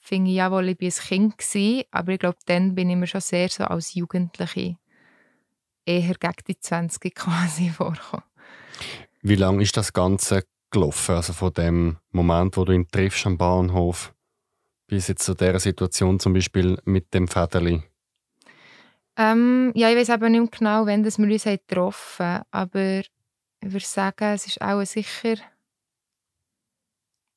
[0.00, 3.06] finde ich, jawohl, ich war ein Kind, gewesen, aber ich glaube, dann bin ich mir
[3.06, 4.76] schon sehr so als Jugendliche
[5.84, 8.24] eher gegen die 20 quasi vorgekommen.
[9.22, 11.16] Wie lange ist das Ganze gelaufen?
[11.16, 14.14] Also von dem Moment, wo du ihn triffst am Bahnhof,
[14.86, 17.82] bis jetzt zu dieser Situation zum Beispiel mit dem Federli?
[19.16, 23.84] Ähm, ja, ich weiß aber nicht genau, wann wir uns getroffen haben, aber ich würde
[23.84, 25.36] sagen, es ist auch sicher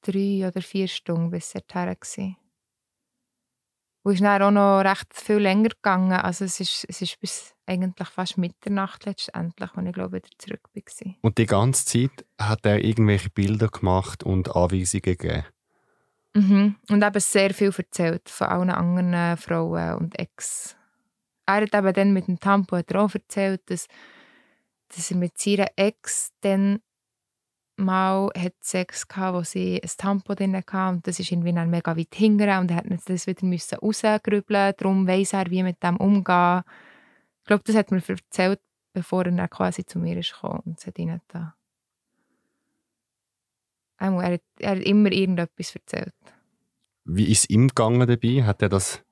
[0.02, 2.42] drei oder vier Stunden bis er war.
[4.03, 6.11] Und ist dann auch noch recht viel länger gegangen.
[6.11, 10.69] Also es ist, es ist bis eigentlich fast Mitternacht letztendlich, als ich glaube wieder zurück
[10.73, 11.13] war.
[11.21, 15.45] Und die ganze Zeit hat er irgendwelche Bilder gemacht und Anweisungen gegeben?
[16.33, 16.75] Mhm.
[16.89, 20.75] Und eben sehr viel erzählt von allen anderen Frauen und Ex.
[21.45, 23.87] Er hat eben dann mit dem Tampo auch erzählt, dass,
[24.93, 26.79] dass er mit seiner Ex dann
[27.75, 31.69] mal hat Sex gehabt, wo sie ein Tampo drin hatte und das ist irgendwie dann
[31.69, 35.81] mega weit hinten und er hat das wieder müssen rausgrübeln darum weiss er, wie mit
[35.81, 36.63] dem umgehen.
[37.41, 38.59] Ich glaube, das hat mir erzählt,
[38.93, 41.55] bevor er dann quasi zu mir ist gekommen und es hat ihn da.
[43.97, 46.13] Er hat, er hat immer irgendetwas erzählt.
[47.05, 48.43] Wie ist es ihm gegangen dabei?
[48.43, 49.03] Hat er das,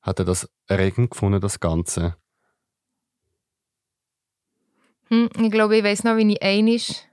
[0.00, 2.16] hat er das erregend gefunden, das Ganze?
[5.08, 7.09] Hm, ich glaube, ich weiß noch, wie ich einig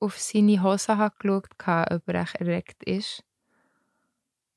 [0.00, 3.22] auf seine Hose geschaut habe, ob er echt erregt ist.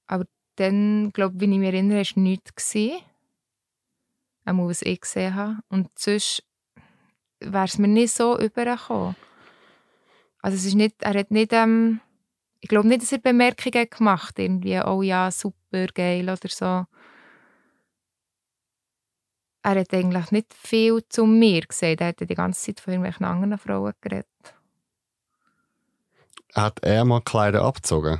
[0.07, 0.25] Aber
[0.55, 2.55] dann, glaube ich, wie ich mich erinnere, war nichts.
[2.55, 3.01] Gewesen.
[4.45, 5.57] Auch was ich gesehen habe.
[5.69, 6.43] Und sonst
[7.39, 9.15] wäre es mir nicht so übergekommen.
[10.41, 12.01] Also es ist nicht, er hat nicht, ähm,
[12.59, 16.85] ich glaube nicht, dass er Bemerkungen gemacht irgendwie, oh ja, super, geil oder so.
[19.63, 22.01] er hat eigentlich nicht viel zu mir gesagt.
[22.01, 24.27] Er hat die ganze Zeit von irgendwelchen anderen Frauen geredet.
[26.53, 28.19] Hat er mal Kleider abgezogen?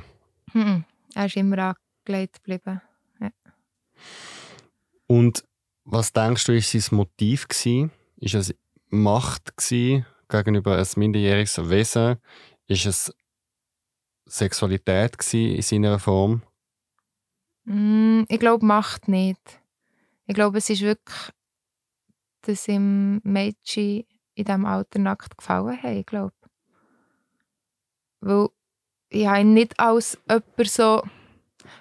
[0.52, 0.84] Mhm.
[1.14, 2.80] Er ist immer angelegt geblieben.
[3.20, 3.30] Ja.
[5.06, 5.44] Und
[5.84, 7.90] was denkst du, ist sein Motiv gewesen?
[8.16, 8.54] Ist es
[8.88, 12.16] Macht gewesen gegenüber einem minderjähriges Wesen?
[12.66, 13.14] Ist es
[14.26, 16.42] Sexualität gewesen in seiner Form?
[17.64, 19.60] Mm, ich glaube, Macht nicht.
[20.26, 21.30] Ich glaube, es ist wirklich,
[22.42, 26.32] dass ihm Mädchen in diesem Alter nackt gefallen haben, ich glaube.
[28.24, 28.48] Weil
[29.10, 31.02] ich habe ihn nicht als jemand so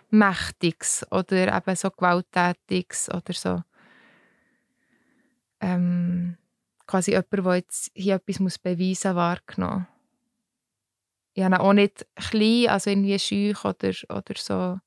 [0.09, 3.63] Mächtiges oder eben so Gewalttätiges oder so
[5.61, 6.37] ähm,
[6.85, 9.87] quasi jemand, der jetzt hier etwas muss beweisen muss, wahrgenommen.
[11.33, 14.79] Ich habe ihn auch nicht klein, also irgendwie schüch oder, oder so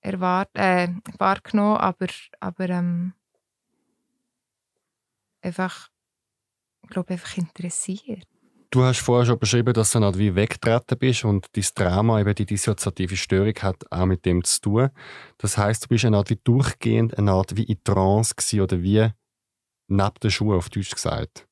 [0.00, 2.06] erwart äh, wahrgenommen, aber,
[2.40, 3.12] aber ähm,
[5.42, 5.90] einfach,
[6.84, 8.31] ich glaube, einfach interessiert.
[8.72, 12.34] Du hast vorher schon beschrieben, dass du dann wie weggetreten bist und dein Drama, eben
[12.34, 14.90] die dissoziative Störung, hat auch mit dem zu tun.
[15.36, 18.82] Das heißt, du bist eine Art wie durchgehend, eine Art wie in Trance gewesen, oder
[18.82, 19.10] wie
[19.88, 21.46] neben den Schuhen, auf Deutsch gesagt.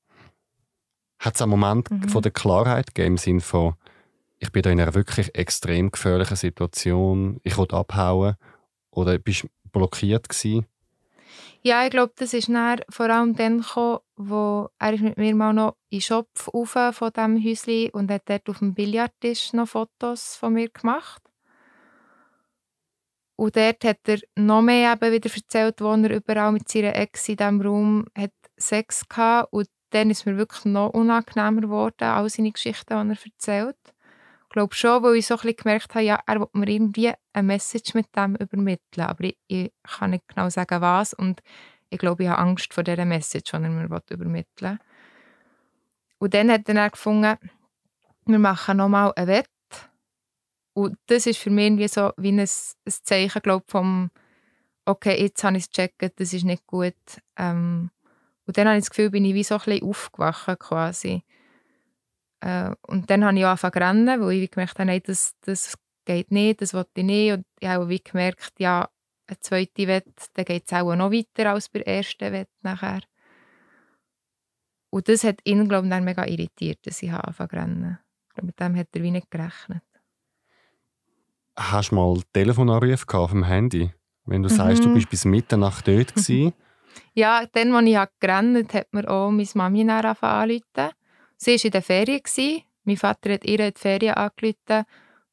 [1.18, 2.08] Hat es einen Moment mhm.
[2.08, 3.74] von der Klarheit gegeben, im Sinne von,
[4.38, 8.36] ich bin da in einer wirklich extrem gefährlichen Situation, ich wollte abhauen
[8.90, 10.64] oder bist blockiert gewesen?
[11.62, 15.34] Ja, ich glaube, das ist dann vor allem dann gekommen, wo er ist mit mir
[15.34, 19.52] mal noch in den Shop rauf von diesem Häuschen und hat dort auf dem Billardtisch
[19.52, 21.22] noch Fotos von mir gemacht.
[23.36, 27.28] Und dort hat er noch mehr eben wieder erzählt, wo er überall mit seiner Ex
[27.28, 29.48] in diesem Raum hat Sex hatte.
[29.50, 33.94] Und dann ist mir wirklich noch unangenehmer geworden, all seine Geschichten, die er erzählt.
[34.50, 37.12] Ich glaube schon, weil ich so ein bisschen gemerkt habe, ja, er will mir irgendwie
[37.32, 39.06] eine Message mit dem übermitteln.
[39.06, 41.14] Aber ich, ich kann nicht genau sagen, was.
[41.14, 41.40] Und
[41.88, 44.78] ich glaube, ich habe Angst vor dieser Message, die er mir übermitteln will.
[46.18, 47.38] Und dann hat er gefunden,
[48.26, 49.46] wir machen nochmal ein Wett.
[50.72, 52.48] Und das ist für mich irgendwie so wie ein, ein
[52.86, 54.10] Zeichen, glaube vom
[54.84, 56.94] okay, jetzt habe ich es gecheckt, das ist nicht gut.
[57.36, 57.90] Ähm,
[58.46, 61.22] und dann habe ich das Gefühl, bin ich wie so ein bisschen aufgewacht quasi.
[62.40, 65.76] Äh, und dann habe ich angefangen zu rennen, weil ich gemerkt habe, nein, das, das
[66.04, 67.32] geht nicht, das wollte ich nicht.
[67.32, 68.88] Und ich habe wie gemerkt, ja,
[69.26, 73.02] eine zweite Wette, dann geht es auch noch weiter als bei der ersten Wette nachher.
[74.90, 77.98] Und das hat ihn, glaube ich, dann mega irritiert, dass ich angefangen zu rennen.
[78.36, 79.82] Ich mit dem hat er wie nicht gerechnet.
[81.56, 83.92] Hast du mal Telefonanrufe auf dem Handy?
[84.24, 84.54] Wenn du mhm.
[84.54, 84.94] sagst, du mhm.
[84.94, 86.54] bist bis Mitternacht dort gewesen.
[87.14, 90.90] Ja, dann, als ich gerannt habe, hat mir auch meine Mami angerufen.
[91.42, 92.62] Sie war in der Ferien.
[92.84, 94.84] Mein Vater hat ihr in die Ferien angerufen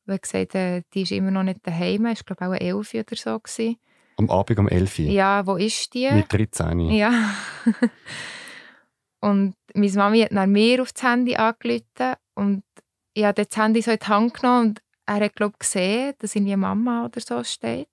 [0.06, 2.06] und hat gesagt, äh, die ist immer noch nicht daheim.
[2.06, 3.40] Ich glaube auch 11 oder so.
[3.40, 3.78] Gewesen.
[4.16, 5.06] Am Abend um 11 Uhr?
[5.06, 6.10] Ja, wo ist die?
[6.10, 6.80] Mit 13.
[6.92, 7.12] Ja.
[9.20, 12.64] und meine Mami hat nach mir auf das Handy angerufen und
[13.14, 16.36] ich habe das Handy so in die Hand genommen und er hat glaube gesehen, dass
[16.36, 17.90] in die Mama oder so steht.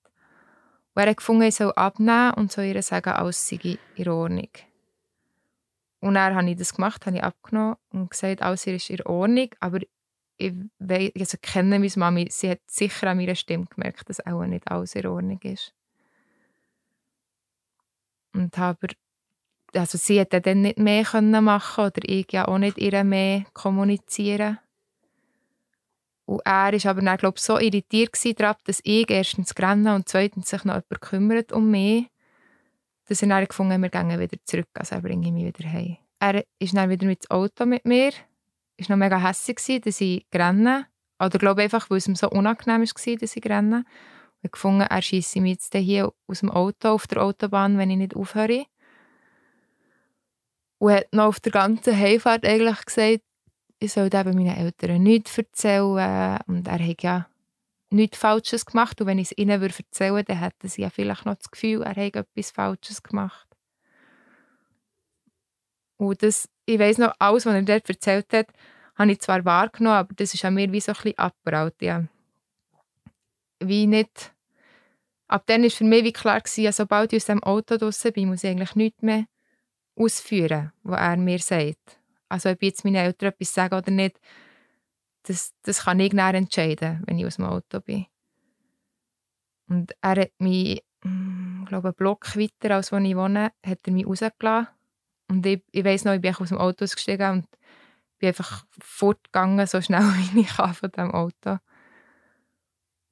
[0.93, 4.49] Und er hat gefunden, ich soll abnehmen und soll ihr sagen, alles sei in Ordnung.
[5.99, 9.49] Und dann habe ich das gemacht, habe ich abgenommen und gesagt, alles ist in Ordnung,
[9.59, 9.79] aber
[10.37, 14.45] ich weiss, also kenne meine Mami, sie hat sicher an meiner Stimme gemerkt, dass auch
[14.45, 15.73] nicht alles in Ordnung ist.
[18.33, 18.87] Und habe,
[19.73, 23.45] also sie hätte dann nicht mehr machen können oder ich ja auch nicht ihr mehr
[23.53, 24.59] kommunizieren.
[26.25, 30.09] Und er war aber dann, glaube ich, so irritiert daran, dass ich erstens rennen und
[30.09, 32.07] zweitens sich noch jemand kümmert um mich,
[33.07, 35.97] dass er dann gefunden wir gehen wieder zurück, also er bringe mich wieder heim.
[36.19, 40.25] Er ist dann wieder mit dem Auto mit mir, war noch mega hässlich, dass ich
[40.33, 40.87] renne.
[41.19, 43.85] Oder glaube einfach, weil es ihm so unangenehm war, dass ich renne.
[44.41, 47.97] Ich gefunden, er schießt mich jetzt hier aus dem Auto auf der Autobahn, wenn ich
[47.97, 48.65] nicht aufhöre.
[50.77, 53.21] Und hat noch auf der ganzen Heimfahrt eigentlich gesagt,
[53.79, 56.39] ich soll eben meinen Eltern nichts erzählen.
[56.47, 57.27] Und er hat ja
[57.89, 58.99] nichts Falsches gemacht.
[59.01, 61.83] Und wenn ich es ihnen erzählen würde, dann hätten sie ja vielleicht noch das Gefühl,
[61.83, 63.47] er hätte etwas Falsches gemacht.
[65.97, 68.47] Und das, ich weiss noch, alles, was er dort erzählt hat,
[68.95, 71.75] habe ich zwar wahrgenommen, aber das ist an mir wie so ein bisschen abgebraut.
[71.81, 72.05] Ja.
[73.59, 74.33] Wie nicht.
[75.27, 78.29] Ab dann war für mich wie klar, gewesen, sobald ich aus dem Auto draußen bin,
[78.29, 79.25] muss ich eigentlich nichts mehr
[79.95, 81.99] ausführen, was er mir sagt.
[82.29, 84.19] Also ob jetzt meine Eltern etwas sagen oder nicht,
[85.27, 88.05] das, das kann ich nicht entscheiden, wenn ich aus dem Auto bin.
[89.67, 93.79] Und er hat mich, hm, ich glaube, einen Block weiter, als wo ich wohne, hat
[93.85, 94.67] er mich rausgelassen.
[95.27, 97.47] Und ich, ich weiss noch, ich bin aus dem Auto ausgestiegen und
[98.19, 100.01] bin einfach fortgegangen, so schnell
[100.33, 101.57] wie ich kann von diesem Auto.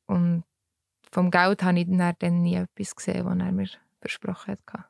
[0.05, 0.43] Und
[1.11, 3.67] vom Geld habe ich dann, nie etwas gesehen, was er mir
[3.99, 4.85] versprochen hat.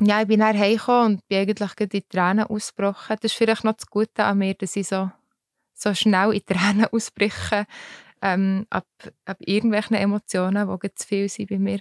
[0.00, 3.16] ja, ich bin dann heimgekommen und bin eigentlich in die Tränen ausgebrochen.
[3.20, 5.10] Das ist vielleicht noch das Gute an mir, dass ich so,
[5.84, 7.66] so schnell in Tränen ausbreche,
[8.22, 8.86] ähm, ab,
[9.26, 11.80] ab irgendwelchen Emotionen, die zu viel sind bei mir.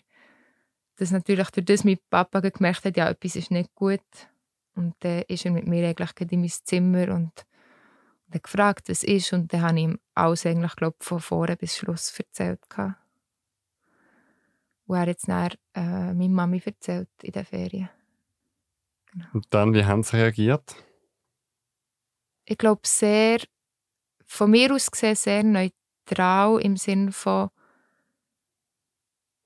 [0.97, 4.01] Dass natürlich durch das mein Papa gemerkt hat, ja, etwas ist nicht gut.
[4.75, 7.31] Und dann ist er mit mir eigentlich in mein Zimmer und
[8.31, 9.33] hat gefragt, was ist.
[9.33, 12.59] Und dann habe ich ihm alles eigentlich, glaub, von vorne bis Schluss erzählt.
[14.85, 17.89] Und er jetzt dann äh, meine Mami erzählt in den Ferien.
[19.11, 19.25] Genau.
[19.33, 20.75] Und dann, wie haben sie reagiert?
[22.45, 23.39] Ich glaube, sehr,
[24.33, 27.49] von mir aus gesehen, sehr neutral im Sinne von,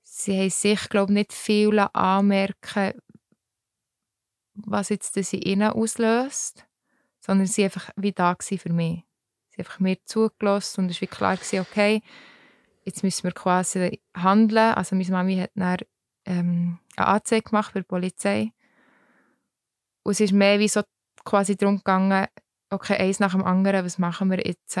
[0.02, 2.94] sie haben sich, glaube nicht viel anmerken,
[4.54, 6.66] was jetzt das in ihnen auslöst,
[7.20, 9.04] sondern sie einfach wie da für mich.
[9.50, 12.02] Sie einfach mir zugelassen und es war klar, okay,
[12.84, 14.72] jetzt müssen wir quasi handeln.
[14.72, 15.76] Also meine Mami hat dann
[16.24, 18.52] ähm, eine Anzeige gemacht bei der Polizei.
[20.02, 20.80] Und es ist mehr wie so
[21.24, 22.26] quasi darum gegangen,
[22.70, 24.78] okay, eins nach dem anderen, was machen wir jetzt?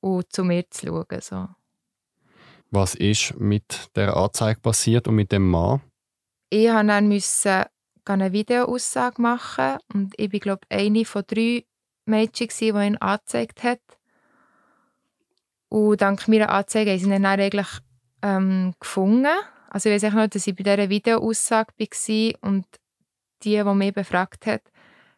[0.00, 1.20] Und zu mir zu schauen.
[1.20, 1.48] So.
[2.70, 5.80] Was ist mit der Anzeige passiert und mit dem Mann?
[6.50, 7.64] Ich musste dann müssen
[8.04, 11.64] eine Videoaussage machen und ich bin, glaube ich, eine von drei
[12.04, 13.80] Mädchen, die ihn angezeigt hat.
[15.68, 17.68] Und dank meiner Anzeige haben sie ihn dann eigentlich
[18.22, 19.26] ähm, gefunden.
[19.70, 22.66] Also ich weiß auch noch, dass ich bei dieser Videoaussage war und
[23.42, 24.62] die, die mich befragt hat,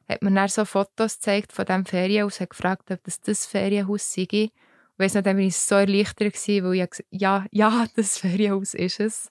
[0.09, 4.13] hat mir dann so Fotos gezeigt von diesem Ferienhaus und gefragt, ob das das Ferienhaus
[4.13, 4.27] sei.
[4.31, 4.51] Und
[4.99, 9.01] weiss noch, dann war ich so erleichtert, weil ich gesagt ja, ja, das Ferienhaus ist
[9.01, 9.31] es.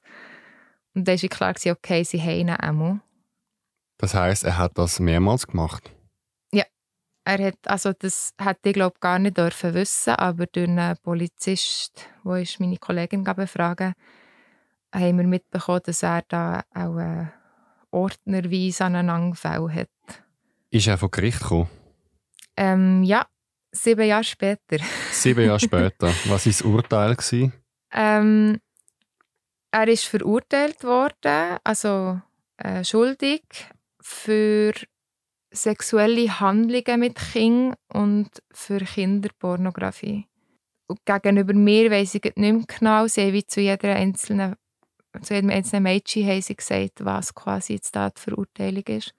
[0.95, 3.01] Und dann war klar, okay, sie haben ihn einmal.
[3.97, 5.91] Das heisst, er hat das mehrmals gemacht?
[7.25, 12.07] er hat, also das hätte ich glaube gar nicht dürfen wissen, aber durch einen Polizist,
[12.23, 13.93] wo ich meine Kollegin befragen,
[14.93, 17.27] haben wir mitbekommen, dass er da auch äh,
[17.91, 19.89] ordnerweise Aneinanderfälle hat.
[20.73, 21.69] Ist er von Gericht gekommen?
[22.57, 23.27] Ähm, ja,
[23.71, 24.77] sieben Jahre später.
[25.11, 26.07] sieben Jahre später.
[26.07, 27.51] Was war das Urteil?
[27.91, 28.59] Ähm,
[29.69, 32.19] er ist verurteilt worden, also
[32.57, 33.43] äh, schuldig
[34.01, 34.73] für
[35.51, 40.25] sexuelle Handlungen mit Kindern und für Kinderpornografie.
[40.87, 44.55] Und gegenüber mir weiss ich nicht mehr genau, sie wie zu jeder einzelnen
[45.21, 49.13] zu jedem einzelnen Mädchen haben sie gesagt, was quasi jetzt da die Verurteilung ist.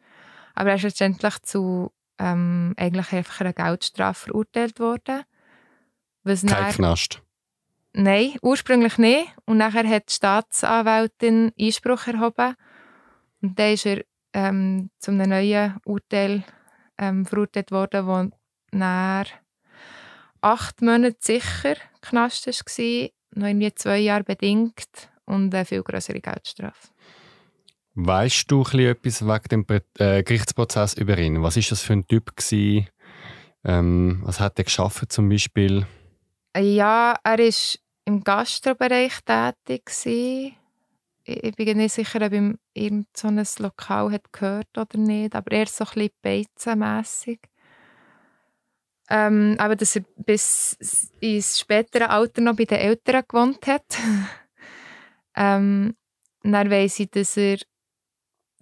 [0.54, 5.24] Aber er ist letztendlich zu ähm, eigentlich einfach einer Geldstrafe verurteilt worden.
[6.22, 7.22] Was Kein Knast?
[7.92, 9.28] Nein, ursprünglich nicht.
[9.44, 12.56] Und nachher hat die Staatsanwältin Einspruch erhoben.
[13.40, 16.44] Und dann ist er ähm, zu einem neuen Urteil
[16.98, 18.30] ähm, verurteilt worden, wo
[18.72, 19.26] nach
[20.40, 26.88] acht Monate sicher Knast war, noch irgendwie zwei Jahre bedingt und eine viel größere Geldstrafe.
[27.94, 29.66] Weißt du etwas wegen dem
[29.98, 31.42] äh, Gerichtsprozess über ihn?
[31.42, 32.32] Was ist das für ein Typ
[33.64, 35.86] Ähm, was hat er geschafft zum Beispiel?
[36.56, 39.90] Ja, er war im Gastrobereich tätig
[41.26, 45.52] ich bin nicht sicher, ob ihm irgend so ein Lokal hat gehört oder nicht, aber
[45.52, 47.40] er ist so ein bisschen beizenmässig.
[49.08, 53.84] Ähm, aber dass er bis ins spätere Alter noch bei den Eltern gewohnt hat.
[55.36, 55.94] ähm,
[56.42, 57.58] dann weiss ich, dass er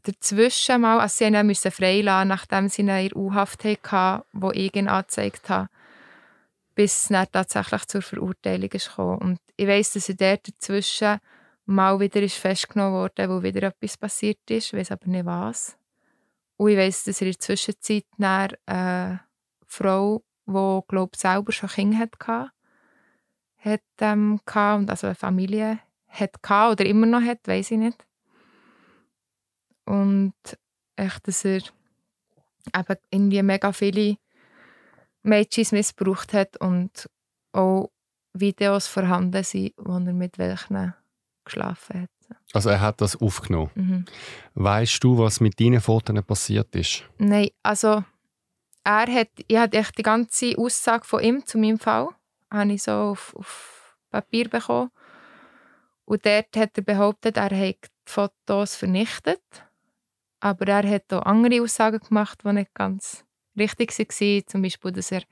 [0.02, 4.74] dazwischen mal, also sie ihn müssen freilassen, nachdem sie ihn in U-Haft hatten, wo ich
[4.74, 5.68] ihn angezeigt habe,
[6.74, 9.18] bis er tatsächlich zur Verurteilung kam.
[9.18, 11.18] Und ich weiss, dass er dort dazwischen
[11.66, 15.76] mal wieder ist festgenommen worden, wo wieder etwas passiert ist, ich weiß aber nicht was.
[16.56, 18.06] Und ich weiss, dass er in der Zwischenzeit
[18.66, 19.20] eine
[19.66, 22.50] Frau, die glaube selber schon Kinder hatte,
[23.58, 28.04] hat, ähm, und also eine Familie hat oder immer noch hat, weiß ich nicht.
[29.84, 30.34] Und
[30.96, 31.62] echt, dass er
[32.76, 34.16] eben irgendwie mega viele
[35.22, 37.08] Mädchen missbraucht hat und
[37.52, 37.90] auch
[38.32, 40.94] Videos vorhanden sind, wo er mit welchen
[41.44, 42.10] geschlafen hat.
[42.52, 43.70] Also er hat das aufgenommen.
[43.74, 44.04] Mhm.
[44.54, 47.04] Weißt du, was mit deinen Fotos passiert ist?
[47.18, 48.04] Nein, also
[48.84, 52.08] er hat, ich hatte echt die ganze Aussage von ihm zu meinem Fall,
[52.50, 54.90] habe ich so auf, auf Papier bekommen.
[56.04, 59.42] Und dort hat er behauptet, er hätte die Fotos vernichtet.
[60.42, 63.24] Aber er hat auch andere Aussagen gemacht, die nicht ganz
[63.56, 64.42] richtig waren.
[64.48, 65.22] Zum Beispiel, dass er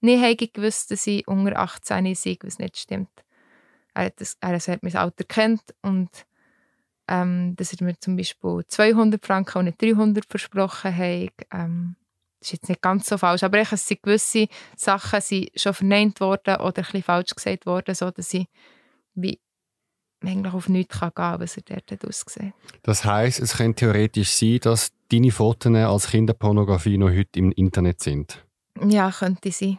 [0.00, 3.10] nicht gewusst dass sie unter 18 sind, was nicht stimmt.
[3.94, 6.08] Er hat, das, er hat mein Alter kennt und
[7.08, 11.46] ähm, dass er mir zum Beispiel 200 Franken und nicht 300 versprochen hat.
[11.52, 11.96] Ähm,
[12.38, 14.46] das ist jetzt nicht ganz so falsch, aber es sind gewisse
[14.76, 18.46] Sachen sind schon verneint worden oder ein bisschen falsch gesagt worden, so dass ich
[19.14, 19.40] wie
[20.22, 22.52] eigentlich auf nichts gehen kann, was er dort ausgesehen
[22.82, 28.00] Das heisst, es könnte theoretisch sein, dass deine Fotos als Kinderpornografie noch heute im Internet
[28.00, 28.44] sind?
[28.82, 29.78] Ja, könnte sie.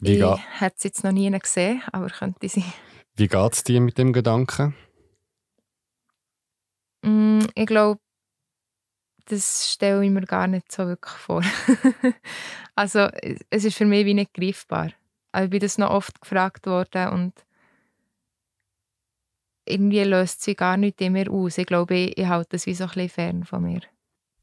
[0.00, 2.64] Wie ich hätte es jetzt noch nie gesehen, aber könnte sie.
[3.16, 4.74] Wie geht es dir mit dem Gedanken?
[7.02, 8.00] Mm, ich glaube,
[9.26, 11.42] das stelle ich mir gar nicht so wirklich vor.
[12.74, 14.92] also es- es ist für mich wie nicht greifbar.
[15.32, 17.45] Also, ich bin das noch oft gefragt worden und
[19.66, 21.58] irgendwie löst sie gar nicht in mir aus.
[21.58, 23.80] Ich glaube, ich, ich halte das wie so ein bisschen fern von mir.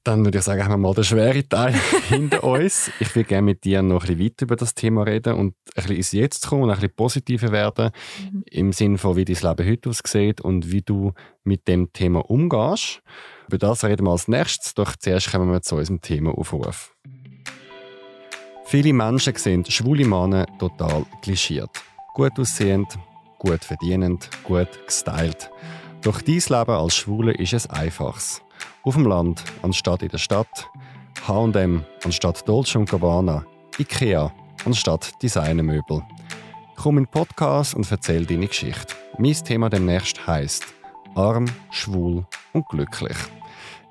[0.03, 1.73] Dann würde ich sagen, haben wir mal den schweren Teil
[2.09, 2.91] hinter uns.
[2.99, 5.73] Ich würde gerne mit dir noch ein bisschen weiter über das Thema reden und ein
[5.75, 7.91] bisschen ins Jetzt kommen und ein bisschen positiver werden.
[8.19, 8.43] Mhm.
[8.51, 11.13] Im Sinne von, wie dein Leben heute aussieht und wie du
[11.45, 13.01] mit dem Thema umgehst.
[13.47, 16.93] Über das reden wir als nächstes, doch zuerst kommen wir zu unserem Themaaufruf.
[18.65, 21.69] Viele Menschen sehen schwule Männer total klischiert.
[22.13, 22.87] Gut aussehend,
[23.43, 25.51] gut verdienend, gut gestylt.
[26.01, 28.41] Doch dein Leben als Schwule ist es einfaches.
[28.83, 30.67] Auf dem Land anstatt in der Stadt,
[31.27, 33.45] H&M anstatt Dolce Gabbana,
[33.77, 34.33] Ikea
[34.65, 36.01] anstatt Designermöbel.
[36.75, 38.95] Komm in den Podcast und erzähl deine Geschichte.
[39.17, 40.63] Mein Thema demnächst heisst
[41.15, 43.17] Arm, schwul und glücklich.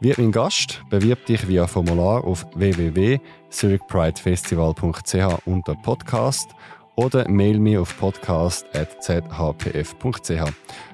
[0.00, 6.48] Wird mein Gast, bewirb dich via Formular auf www.zurichpridefestival.ch unter Podcast
[6.97, 10.53] oder mail mir auf podcast.zhpf.ch.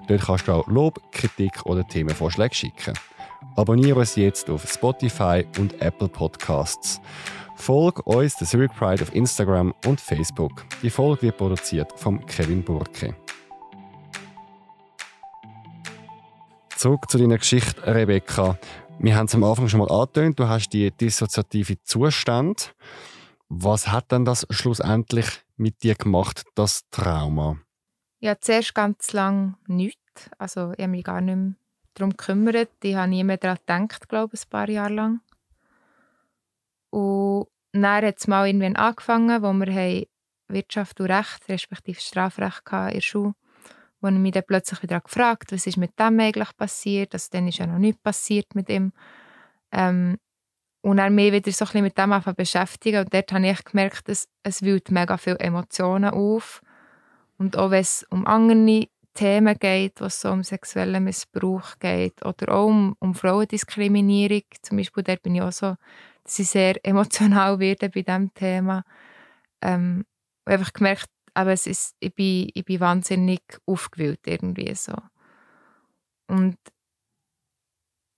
[0.09, 2.95] Dort kannst du auch Lob, Kritik oder Themenvorschläge schicken.
[3.57, 7.01] Abonniere uns jetzt auf Spotify und Apple Podcasts.
[7.57, 10.65] Folge uns, der Zurich Pride, auf Instagram und Facebook.
[10.83, 13.17] Die Folge wird produziert von Kevin Burke.
[16.77, 18.57] Zurück zu deiner Geschichte, Rebecca.
[19.01, 22.75] Wir haben es am Anfang schon mal angetönt, du hast die dissoziative Zustand.
[23.49, 25.27] Was hat denn das schlussendlich
[25.57, 27.59] mit dir gemacht, das Trauma?
[28.21, 30.31] Ja, zuerst ganz lang nichts.
[30.39, 31.55] Also ich habe mich gar nicht mehr
[31.95, 32.71] darum gekümmert.
[32.83, 35.21] Ich habe nie mehr daran gedacht, glaube ich, ein paar Jahre lang.
[36.91, 40.07] Und dann hat es mal irgendwann angefangen, wo wir
[40.49, 43.35] Wirtschaft und Recht, respektive Strafrecht hatten in der Schule,
[44.01, 47.15] wo ich mich dann plötzlich wieder gefragt was ist mit dem eigentlich passiert.
[47.15, 48.93] Also dann ist ja noch nichts passiert mit ihm.
[49.71, 50.19] Ähm,
[50.89, 53.01] und dann mich wieder so ein mit dem beschäftigen.
[53.01, 56.63] Und dort habe ich gemerkt, dass es wühlt mega viele Emotionen auf.
[57.37, 62.55] Und auch wenn es um andere Themen geht, was so um sexuellen Missbrauch geht oder
[62.55, 65.75] auch um, um Frauendiskriminierung, zum Beispiel, dort bin ich auch so,
[66.25, 68.83] dass ich sehr emotional werde bei diesem Thema.
[69.61, 70.07] Ähm,
[70.47, 74.95] und einfach gemerkt, aber es ist, ich, bin, ich bin wahnsinnig aufgewühlt irgendwie so.
[76.29, 76.57] Und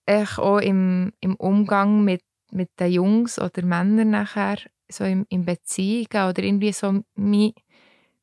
[0.06, 5.44] ich auch im, im Umgang mit, mit den Jungs oder Männern nachher, so im, in
[5.44, 7.54] Beziehungen oder irgendwie so mi,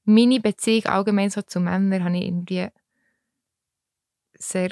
[0.04, 2.68] meine Beziehung allgemein so zu Männern habe ich irgendwie
[4.34, 4.72] sehr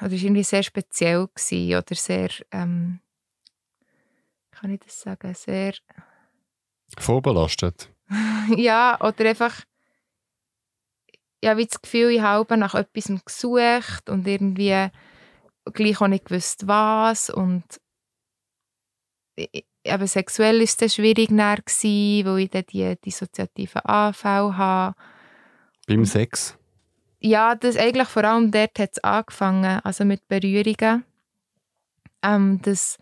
[0.00, 3.00] oder ist irgendwie sehr speziell gewesen, oder sehr ähm,
[4.50, 5.74] kann ich das sagen sehr
[6.98, 7.90] Vorbelastet.
[8.56, 9.62] ja oder einfach
[11.42, 14.88] ja wie das Gefühl ich habe nach etwas gesucht und irgendwie
[15.72, 17.64] gleich auch nicht gewusst was und
[19.36, 24.96] eben sexuell ist es schwierig näher gewesen, weil ich dann die dissoziativen Anfälle habe
[25.86, 26.56] Beim Sex.
[27.20, 31.04] ja, das eigentlich vor allem dort hat es angefangen, also mit Berührungen.
[32.22, 32.98] Ähm, dass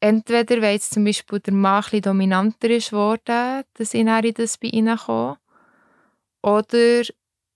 [0.00, 4.34] entweder, weil jetzt zum Beispiel der Mann ein dominanter ist worden, dass ich dann in
[4.34, 5.38] das bei ihnen komme,
[6.42, 7.02] oder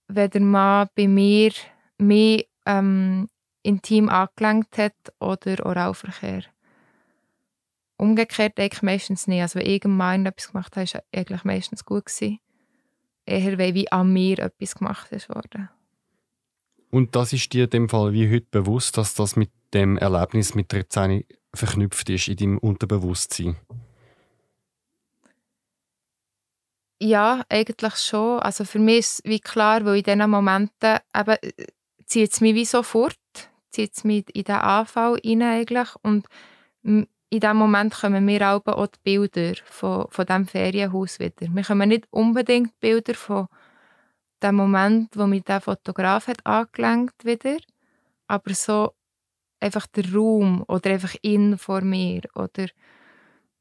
[0.08, 1.52] wenn der Mann bei mir
[1.98, 3.28] mehr ähm,
[3.68, 6.42] intim angelenkt hat oder Oralverkehr.
[7.96, 9.42] Umgekehrt eigentlich meistens nicht.
[9.42, 12.06] Also wenn ich Mann etwas gemacht habe, war eigentlich meistens gut.
[12.06, 12.38] Gewesen
[13.28, 15.68] eher weil wie an mir etwas gemacht ist worden.
[16.90, 20.54] Und das ist dir in dem Fall wie heute bewusst, dass das mit dem Erlebnis
[20.54, 23.56] mit 13 verknüpft ist in deinem Unterbewusstsein?
[27.00, 28.40] Ja, eigentlich schon.
[28.40, 31.66] Also für mich ist es wie klar, weil in diesen Momenten eben, äh,
[32.06, 33.18] zieht es mich wie so fort,
[33.70, 36.26] zieht es mich in den Anfall rein eigentlich und
[37.30, 41.46] in diesem Moment kommen mir auch auch die Bilder von, von diesem Ferienhaus wieder.
[41.48, 43.48] Wir kommen nicht unbedingt Bilder von
[44.42, 47.58] dem Moment, wo mich der Fotograf hat angelenkt wieder,
[48.26, 48.92] aber so
[49.60, 52.66] einfach der Raum oder einfach ihn vor mir oder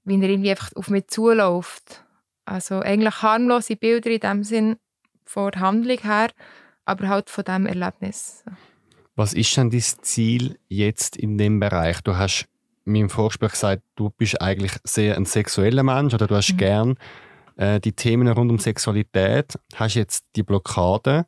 [0.03, 2.05] wie er irgendwie einfach auf mich zuläuft.
[2.45, 4.78] Also eigentlich harmlose Bilder in dem Sinn
[5.26, 6.30] von der Handlung her,
[6.86, 8.45] aber halt von dem Erlebnis.
[9.18, 12.01] Was ist denn dein Ziel jetzt in dem Bereich?
[12.01, 12.45] Du hast
[12.86, 16.57] mir im Vorgespräch gesagt, du bist eigentlich sehr ein sexueller Mensch oder du hast Mhm.
[16.57, 16.95] gern
[17.57, 19.57] äh, die Themen rund um Sexualität.
[19.74, 21.26] Hast jetzt die Blockade.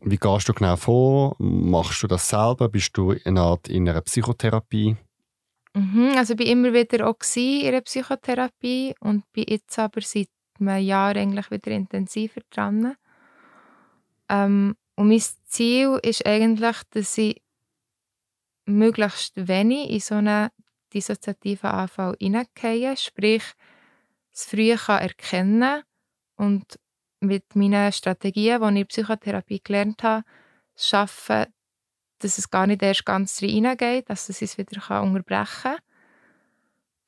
[0.00, 1.34] Wie gehst du genau vor?
[1.40, 2.68] Machst du das selber?
[2.68, 4.96] Bist du in einer Art in einer Psychotherapie?
[5.74, 10.28] Mhm, also ich war immer wieder auch in einer Psychotherapie und bin jetzt aber seit
[10.60, 12.94] einem Jahr eigentlich wieder intensiver dran.
[14.28, 17.42] Ähm, und mein Ziel ist eigentlich, dass ich
[18.66, 20.50] möglichst wenig in so einen
[20.92, 23.42] dissoziativen Anfall hineingehe, sprich,
[24.32, 25.82] es früh kann erkennen
[26.36, 26.78] und
[27.20, 30.24] mit meinen Strategien, die ich in Psychotherapie gelernt habe,
[30.76, 31.46] schaffen,
[32.18, 35.76] dass es gar nicht erst ganz reingeht, dass es es wieder unterbrechen kann.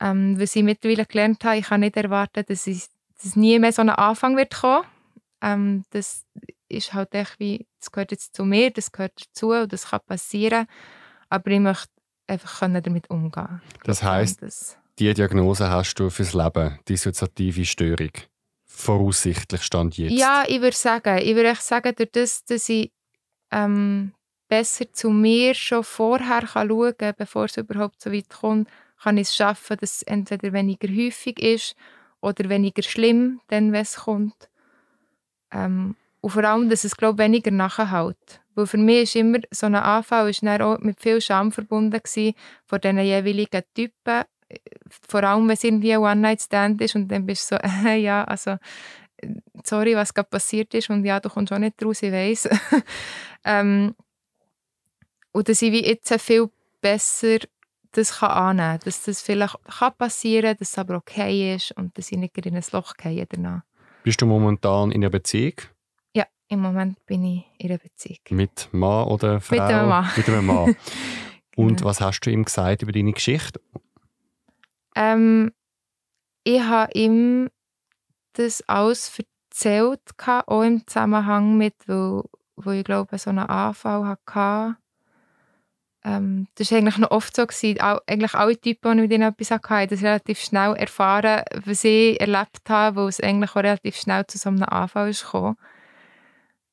[0.00, 3.82] Ähm, was ich mittlerweile gelernt habe, ich kann nicht erwarten, dass, dass nie mehr so
[3.82, 4.84] ein Anfang wird kommen.
[5.40, 6.24] Ähm, das
[6.68, 10.00] ist halt echt wie, das gehört jetzt zu mir, das gehört dazu und das kann
[10.06, 10.66] passieren.
[11.28, 11.92] Aber ich möchte
[12.26, 13.60] einfach können damit umgehen.
[13.84, 18.12] Das heisst, das die Diagnose hast du fürs Leben, dissoziative Störung.
[18.64, 20.12] Voraussichtlich stand jetzt.
[20.12, 22.92] Ja, ich würde sagen, ich würde sagen, durch das, dass ich
[23.50, 24.12] ähm,
[24.48, 28.68] besser zu mir schon vorher kann schauen kann, bevor es überhaupt so weit kommt,
[29.02, 31.74] kann ich es schaffen, dass es entweder weniger häufig ist
[32.20, 34.48] oder weniger schlimm, dann, wenn es kommt.
[35.50, 38.40] Ähm, und vor allem, dass es glaube weniger nachhält.
[38.54, 42.00] Weil für mich ist immer so ein Anfall ist auch mit viel Scham verbunden
[42.64, 44.22] von diesen jeweiligen Typen.
[45.06, 48.24] Vor allem, wenn es irgendwie ein One-Night-Stand ist und dann bist du so, äh, ja,
[48.24, 48.56] also
[49.64, 52.48] sorry, was gerade passiert ist und ja, du kommst auch nicht raus, ich weiss.
[53.44, 53.94] ähm,
[55.32, 56.48] und dass ich wie jetzt viel
[56.80, 57.36] besser
[57.92, 61.72] das kann annehmen kann, dass das vielleicht kann passieren kann, dass es aber okay ist
[61.72, 63.60] und dass ich nicht in ein Loch gehe danach.
[64.04, 65.54] Bist du momentan in einer Beziehung?
[66.48, 68.18] Im Moment bin ich in einer Beziehung.
[68.30, 69.56] Mit Mann oder Frau?
[69.56, 70.10] Mit einem Mann.
[70.16, 70.76] Mit einem Mann.
[71.56, 71.88] Und genau.
[71.88, 73.60] was hast du ihm gesagt über deine Geschichte?
[74.96, 75.52] Ähm,
[76.44, 77.48] ich habe ihm
[78.34, 79.18] das alles
[79.50, 82.24] erzählt, auch im Zusammenhang mit, wo,
[82.56, 84.76] wo ich glaube, so einen Anfall hatte.
[86.04, 87.46] Ähm, das war eigentlich noch oft so.
[87.46, 87.80] Gewesen.
[87.80, 92.20] Auch, eigentlich alle Typen, die mit ihnen etwas hatten, das relativ schnell erfahren, was ich
[92.20, 95.56] erlebt habe, wo es eigentlich auch relativ schnell zu so einem Anfall ist gekommen.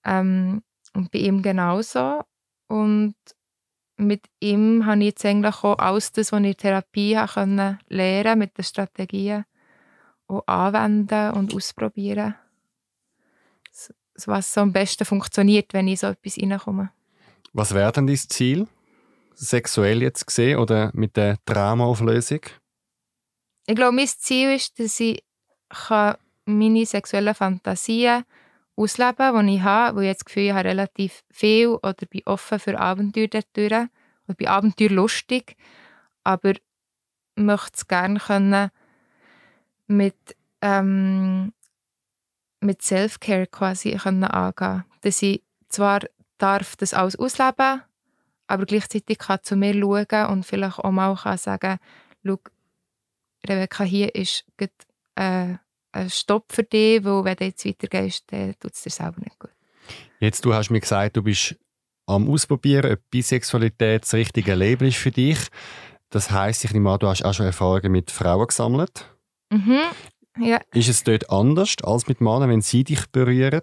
[0.06, 2.24] Ähm, und bei ihm genauso.
[2.68, 3.16] Und
[3.98, 7.80] mit ihm habe ich jetzt eigentlich auch alles das, was ich in der Therapie lernen
[7.90, 9.46] konnte, mit den Strategien
[10.28, 12.36] auch anwenden und ausprobieren.
[14.26, 16.92] Was so am besten funktioniert, wenn ich so etwas reinkomme.
[17.54, 18.68] Was wäre denn dein Ziel?
[19.36, 22.42] Sexuell jetzt gesehen oder mit der Traumaauflösung?
[23.66, 25.24] Ich glaube, mein Ziel ist, dass ich
[26.46, 28.24] meine sexuellen Fantasien
[28.82, 32.60] ausleben, die ich habe, wo ich das Gefühl ich habe relativ viel oder bin offen
[32.60, 33.90] für Abenteuer dort oder
[34.36, 35.56] bin abenteuerlustig,
[36.24, 36.54] aber
[37.36, 38.70] möchte es gerne können
[39.88, 40.16] mit,
[40.62, 41.54] ähm,
[42.60, 44.86] mit Self-Care quasi können angehen.
[45.02, 46.02] Dass ich zwar
[46.38, 47.82] darf das alles ausleben
[48.52, 51.78] aber gleichzeitig kann zu mir schauen und vielleicht auch mal kann sagen,
[52.26, 52.38] schau,
[53.48, 54.72] Rebecca, hier ist grad,
[55.16, 55.56] äh,
[55.92, 59.40] ein Stopp für dich, weil wenn du jetzt weitergehst, dann tut es dir selber nicht
[59.40, 59.52] gut.
[60.20, 61.56] Jetzt, du hast mir gesagt, du bist
[62.06, 65.40] am Ausprobieren, ob Bisexualität das richtige Leben ist für dich.
[66.10, 69.06] Das heisst, ich nehme an, du hast auch schon Erfahrungen mit Frauen gesammelt.
[69.50, 69.82] Mhm,
[70.38, 70.60] ja.
[70.74, 73.62] Ist es dort anders als mit Männern, wenn sie dich berühren?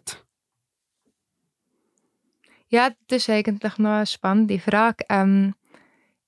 [2.70, 5.04] Ja, das ist eigentlich noch eine spannende Frage.
[5.08, 5.54] Ähm,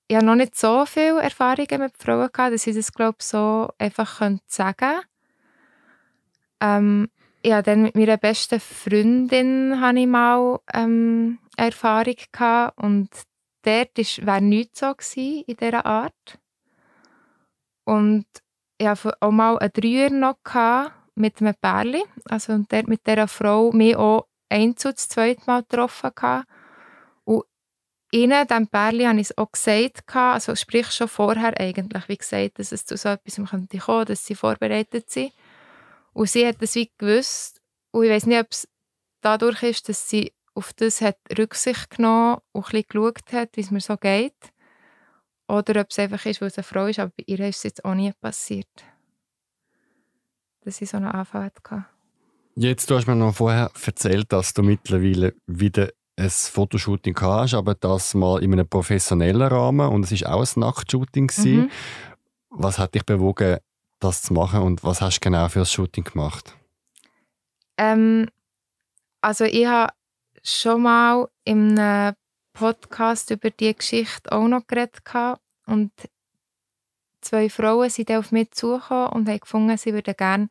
[0.08, 3.68] ich habe noch nicht so viele Erfahrungen mit Frauen gehabt, dass ich das glaube so
[3.78, 5.09] einfach sagen könnte.
[6.60, 7.08] Ähm,
[7.44, 13.08] ja, dann mit meiner besten Freundin hatte ich mal ähm, eine Erfahrung gehabt und
[13.62, 13.96] dort
[14.26, 16.38] war nichts so gewesen, in dieser Art.
[17.84, 18.26] Und
[18.78, 22.02] ich hatte auch mal einen Dreier noch gehabt, mit einem Pärchen.
[22.28, 26.10] Also dort mit dieser Frau mich auch ein zu zweit Mal getroffen.
[26.14, 26.46] Gehabt.
[28.12, 32.58] Ihnen, diesem Pärchen, habe ich es auch gesagt, also sprich schon vorher eigentlich, wie gesagt,
[32.58, 35.32] dass es zu so etwas kommen könnte, dass sie vorbereitet sind.
[36.20, 37.62] Und sie hat das wie gewusst.
[37.92, 38.68] Und ich weiß nicht, ob es
[39.22, 43.62] dadurch ist, dass sie auf das hat Rücksicht genommen und ein bisschen geschaut hat, wie
[43.62, 44.36] es mir so geht.
[45.48, 47.62] Oder ob es einfach ist, weil es eine Frau ist, aber bei ihr ist es
[47.62, 48.68] jetzt auch nie passiert.
[50.60, 51.86] Dass sie so einen Anfall hatte.
[52.54, 57.74] Jetzt, du hast mir noch vorher erzählt, dass du mittlerweile wieder ein Fotoshooting hast, aber
[57.74, 61.30] das mal in einem professionellen Rahmen und es war auch ein Nacktshooting.
[61.38, 61.70] Mhm.
[62.50, 63.56] Was hat dich bewogen,
[64.00, 66.56] das zu machen und was hast du genau für das Shooting gemacht?
[67.76, 68.28] Ähm,
[69.20, 69.92] also ich habe
[70.42, 72.14] schon mal einem
[72.52, 75.02] Podcast über die Geschichte auch noch geredet
[75.66, 75.92] und
[77.20, 80.48] zwei Frauen sind auf mich zugekommen und haben gefunden, sie würden gerne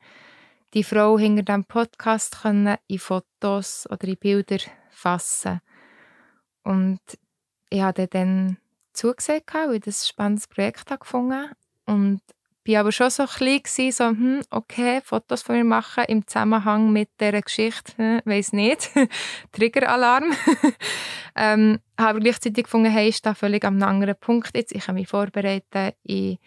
[0.73, 4.59] die Frau hinter dem Podcast können in Fotos oder in Bilder
[4.91, 5.61] fassen.
[6.63, 6.99] Und
[7.69, 8.57] ich habe dann
[8.93, 11.55] zugesehen, weil ich das ein spannendes Projekt gefunden habe.
[11.85, 12.21] Und
[12.63, 16.91] bin aber schon so klein gewesen, so, hm, okay, Fotos von mir machen im Zusammenhang
[16.91, 18.89] mit dieser Geschichte, hm, weiß nicht,
[19.51, 20.31] Triggeralarm.
[21.35, 25.07] ähm, habe gleichzeitig gefunden, hey, ist da völlig am anderen Punkt jetzt, ich kann mich
[25.07, 26.39] vorbereiten, ich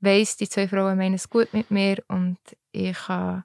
[0.00, 2.38] weiß, die zwei Frauen meinen es gut mit mir und
[2.72, 3.44] ich kann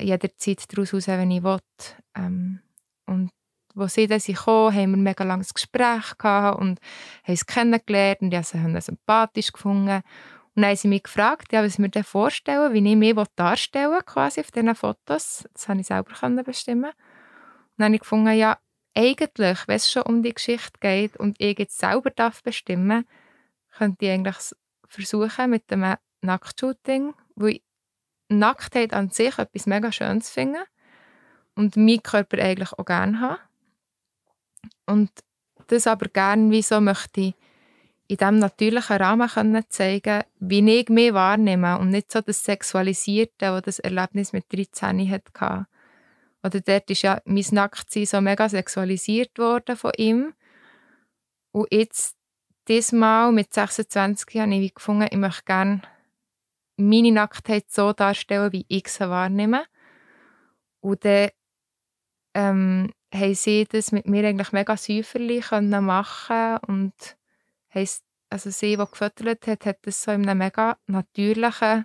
[0.00, 1.58] jederzeit daraus raus, wenn ich will.
[2.16, 2.60] Ähm,
[3.06, 3.30] und
[3.74, 6.80] wo sie dann kamen, haben wir ein mega langes Gespräch gehabt und
[7.24, 10.02] haben es kennengelernt und ich habe sie sympathisch gefunden.
[10.56, 14.00] Und dann haben sie mich gefragt, ja, was mir denn vorstellen, wie ich mich darstellen
[14.06, 15.46] quasi auf diesen Fotos.
[15.52, 16.90] Das konnte ich selber bestimmen.
[16.90, 16.94] Und
[17.76, 18.58] dann habe ich gefunden, ja,
[18.94, 23.06] eigentlich, wenn es schon um die Geschichte geht und ich jetzt selber darf bestimmen
[23.76, 24.36] könnte ich eigentlich
[24.88, 27.62] versuchen mit dem Nacktshooting, wo ich
[28.28, 30.60] Nacktheit an sich etwas mega Schönes finde
[31.54, 33.38] und meinen Körper eigentlich auch gerne habe.
[34.86, 35.10] Und
[35.66, 37.34] das aber gerne wie so möchte ich
[38.08, 43.46] in diesem natürlichen Rahmen können zeigen wie ich mich wahrnehme und nicht so das Sexualisierte,
[43.46, 45.66] das das Erlebnis mit 13 hatte.
[46.42, 50.34] Oder dort ist ja mein Nacktsein so mega sexualisiert worden von ihm.
[51.50, 52.16] Und jetzt,
[52.68, 55.82] diesmal mit 26 habe ich gefunden, ich möchte gerne
[56.76, 59.64] meine Nacktheit so darstellen, wie ich sie wahrnehme.
[60.80, 61.30] Und dann
[62.34, 66.92] ähm, haben sie das mit mir eigentlich mega säuferlich machen und
[67.76, 71.84] heisst, also sie, die gefüttert hat, hat das so in einem mega natürlichen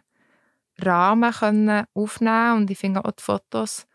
[0.79, 3.85] Rahmen können aufnehmen und ich finde auch die Fotos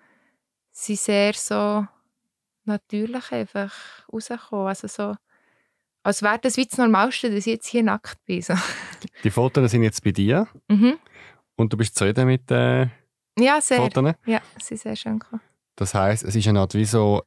[0.71, 1.87] sind sehr so
[2.65, 3.73] natürlich einfach
[4.13, 4.69] rausgekommen.
[4.69, 5.15] Also so,
[6.03, 8.43] als wäre das wie das Normalste, dass ich jetzt hier nackt bin.
[8.43, 8.55] So.
[9.25, 10.99] Die Fotos sind jetzt bei dir mhm.
[11.57, 12.91] und du bist zufrieden mit den
[13.37, 13.79] äh, ja, sehr.
[13.79, 14.15] Fotos?
[14.27, 15.43] Ja, sie sind sehr schön gekommen.
[15.77, 17.23] Das heisst, es ist eine Art wie so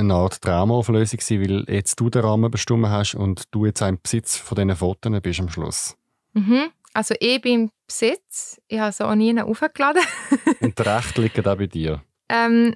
[0.00, 3.98] eine Art Traumaauflösung gewesen, weil jetzt du den Rahmen bestimmt hast und du jetzt im
[4.02, 5.96] Besitz von diesen Fotos bist am Schluss.
[6.32, 6.70] Mhm.
[6.92, 10.02] Also ich bin im Besitz, ich habe sie auch nie aufgeladen.
[10.60, 12.02] und das Recht liegt auch bei dir?
[12.28, 12.74] Ähm,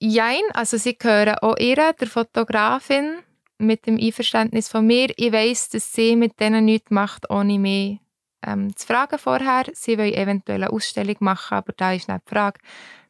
[0.00, 3.18] jein, also sie gehören auch ihr, der Fotografin,
[3.58, 5.12] mit dem Einverständnis von mir.
[5.16, 8.00] Ich weiß, dass sie mit denen nichts macht, ohne mich
[8.46, 9.64] ähm, zu fragen vorher.
[9.72, 12.60] Sie wollen eventuell eine Ausstellung machen, aber da ist nicht die Frage,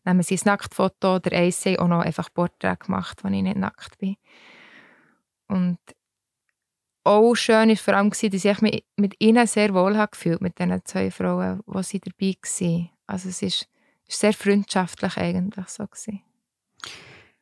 [0.05, 3.99] nehmen sie ein Nacktfoto oder eins auch noch einfach Porträt gemacht, wo ich nicht nackt
[3.99, 4.17] bin.
[5.49, 5.79] Und
[7.05, 10.85] auch schön war vor allem, dass ich mich mit ihnen sehr wohl gefühlt mit diesen
[10.85, 12.91] zwei Frauen, die sie dabei waren.
[13.07, 13.69] Also es ist,
[14.09, 15.85] ist sehr freundschaftlich eigentlich so.
[15.85, 16.23] Gewesen.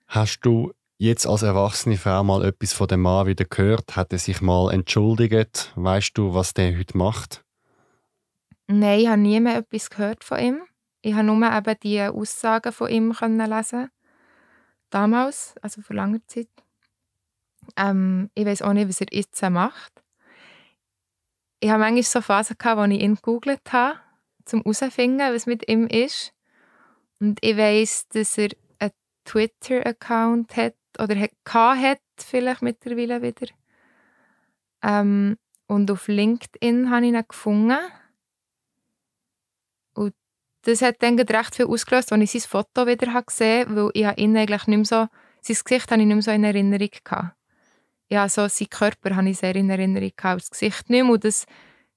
[0.08, 3.94] Hast du jetzt als erwachsene Frau mal etwas von dem Mann wieder gehört?
[3.96, 5.72] Hat er sich mal entschuldigt?
[5.76, 7.44] Weißt du, was der heute macht?
[8.66, 10.62] Nein, ich habe nie mehr etwas gehört von ihm.
[11.02, 13.90] Ich habe nur eben die Aussagen von ihm können lesen.
[14.90, 16.48] Damals, also vor langer Zeit.
[17.76, 19.92] Ähm, ich weiß auch nicht, was er jetzt macht.
[21.58, 23.98] Ich habe manchmal so Phasen gehabt, wo ich ihn gegoogelt habe,
[24.52, 26.32] um herauszufinden, was mit ihm ist.
[27.18, 28.92] Und ich weiß, dass er einen
[29.24, 33.46] Twitter-Account hat oder hat, vielleicht mittlerweile wieder.
[34.82, 35.36] Ähm,
[35.66, 37.78] und auf LinkedIn habe ich ihn gefunden
[40.62, 44.18] das hat dann recht viel ausgelöst, als ich sein Foto wieder gesehen habe, weil ich
[44.18, 45.08] ihn eigentlich nicht mehr so,
[45.40, 47.36] sein Gesicht habe ich nicht mehr so in Erinnerung gehabt.
[48.08, 51.12] Ja, so sein Körper habe ich sehr in Erinnerung gehabt, das Gesicht nicht mehr.
[51.12, 51.54] Und das war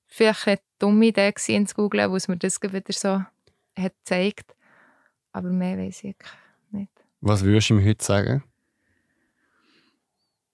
[0.07, 3.21] vielleicht eine dumme Idee gewesen, zu googeln, wo es mir das wieder so
[3.77, 4.55] hat gezeigt.
[5.31, 6.15] Aber mehr weiß ich
[6.71, 6.91] nicht.
[7.21, 8.43] Was würdest du ihm heute sagen?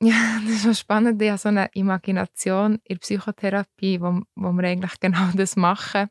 [0.04, 1.22] Ja, das ist schon spannend.
[1.22, 6.10] Ich habe so eine Imagination in der Psychotherapie, wo, wo wir eigentlich genau das machen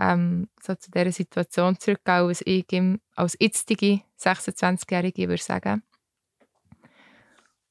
[0.00, 5.82] ähm, so zu dieser Situation zurückgehen, als ich ihm als jetzige 26-Jährige würde sagen.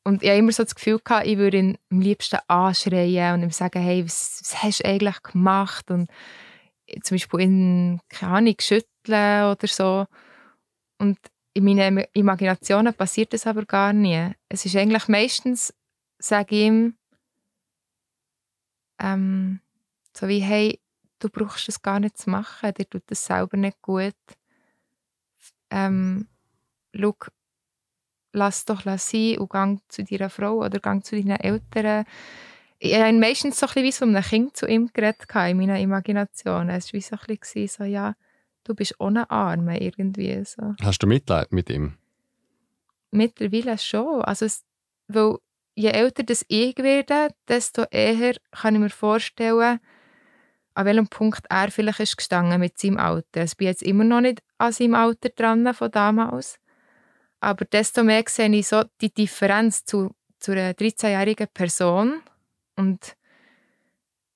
[0.03, 3.43] Und ich hatte immer so das Gefühl, gehabt, ich würde ihn am liebsten anschreien und
[3.43, 5.89] ihm sagen, hey, was, was hast du eigentlich gemacht?
[5.91, 6.09] Und
[7.03, 10.05] zum Beispiel ihn, keine Ahnung, schütteln oder so.
[10.99, 11.17] Und
[11.53, 14.31] in meinen Imaginationen passiert das aber gar nie.
[14.49, 15.73] Es ist eigentlich meistens,
[16.19, 16.95] sage ich ihm,
[18.99, 19.61] ähm,
[20.15, 20.79] so wie, hey,
[21.19, 24.15] du brauchst das gar nicht zu machen, dir tut das selber nicht gut.
[25.69, 26.27] Ähm,
[26.95, 27.15] schau,
[28.33, 32.05] lass doch sein und gang zu deiner Frau oder gang zu deinen Eltern.
[32.79, 35.79] Ich habe meistens so ein bisschen wie so ein Kind zu ihm geredet in meiner
[35.79, 36.69] Imagination.
[36.69, 38.15] Es war wie so ein bisschen so, ja,
[38.63, 40.43] du bist ohne Arme irgendwie.
[40.45, 40.75] So.
[40.81, 41.97] Hast du Mitleid mit ihm?
[43.11, 44.21] Mittlerweile schon.
[44.21, 44.63] Also es,
[45.07, 45.37] weil
[45.75, 49.79] je älter das ich werde, desto eher kann ich mir vorstellen,
[50.79, 53.43] an welchem Punkt er vielleicht ist gestanden mit seinem Alter.
[53.43, 56.57] Ich bin jetzt immer noch nicht an seinem Alter dran von damals.
[57.41, 62.21] Aber desto mehr sehe ich so die Differenz zu zu einer 13-jährigen Person
[62.75, 63.15] und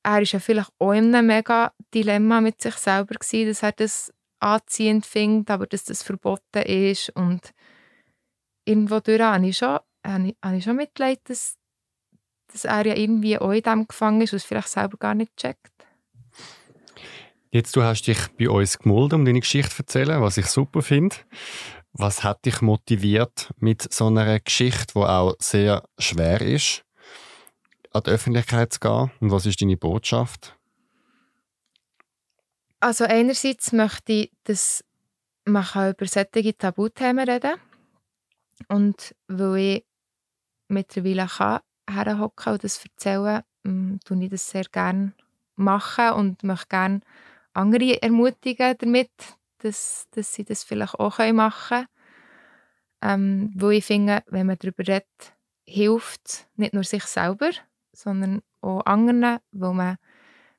[0.04, 3.72] er ist ja vielleicht auch in einem mega Dilemma mit sich selber gewesen, dass er
[3.72, 7.54] das anziehend findet, aber dass das verboten ist und
[8.66, 11.56] irgendwo durch habe ich schon, habe ich schon Mitleid, dass,
[12.48, 15.36] dass er ja irgendwie auch in dem gefangen ist und es vielleicht selber gar nicht
[15.38, 15.73] checkt.
[17.54, 20.82] Jetzt, du hast dich bei uns gemulden, um deine Geschichte zu erzählen, was ich super
[20.82, 21.16] finde.
[21.92, 26.84] Was hat dich motiviert, mit so einer Geschichte, die auch sehr schwer ist,
[27.92, 29.12] an die Öffentlichkeit zu gehen?
[29.20, 30.58] Und was ist deine Botschaft?
[32.80, 34.84] Also einerseits möchte ich, dass
[35.46, 37.60] man über solche Tabuthemen reden
[38.68, 38.78] kann.
[38.80, 39.86] Und weil ich
[40.70, 45.14] mittlerweile kann und das erzählen, ähm, tue ich das sehr gerne
[45.56, 47.02] und möchte gerne
[47.54, 49.12] andere ermutigen damit,
[49.60, 51.88] dass, dass sie das vielleicht auch machen können.
[53.02, 55.34] Ähm, wo ich finde, wenn man darüber redet,
[55.66, 57.52] hilft nicht nur sich selber,
[57.92, 59.98] sondern auch anderen, wo man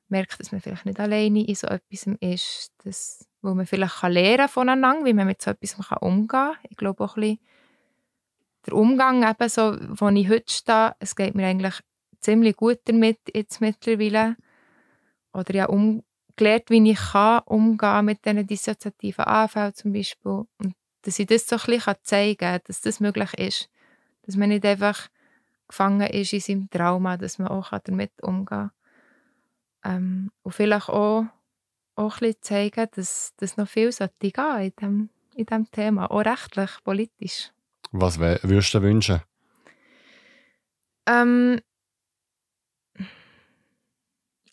[0.07, 4.11] merkt, dass man vielleicht nicht alleine in so etwas ist, dass, wo man vielleicht kann
[4.11, 6.55] lernen voneinander, wie man mit so etwas umgehen kann.
[6.69, 7.39] Ich glaube auch ein bisschen,
[8.65, 11.79] der Umgang, eben so, wo ich heute stehe, es geht mir eigentlich
[12.19, 14.35] ziemlich gut damit jetzt mittlerweile.
[15.33, 16.03] Oder ja, um,
[16.35, 20.45] gelernt, wie ich kann umgehen mit diesen dissoziativen Anfällen zum Beispiel.
[20.57, 23.69] Und dass ich das so ein bisschen zeigen kann, dass das möglich ist.
[24.23, 25.09] Dass man nicht einfach
[25.67, 28.71] gefangen ist in seinem Trauma, dass man auch damit umgehen kann.
[29.83, 31.25] Ähm, und vielleicht auch,
[31.95, 36.09] auch ein bisschen zeigen, dass das noch viel sollte gehen in diesem in diesem Thema,
[36.09, 37.51] auch rechtlich, politisch.
[37.91, 39.21] Was würdest du wünschen?
[41.07, 41.59] Ähm,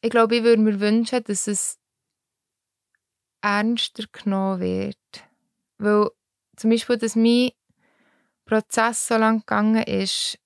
[0.02, 1.78] ich glaube, ich würde mir wünschen, dass es
[3.40, 4.96] ernster genommen wird.
[5.78, 6.10] Weil
[6.56, 7.50] zum Beispiel, dass mein
[8.44, 10.38] Prozess so lang gegangen ist,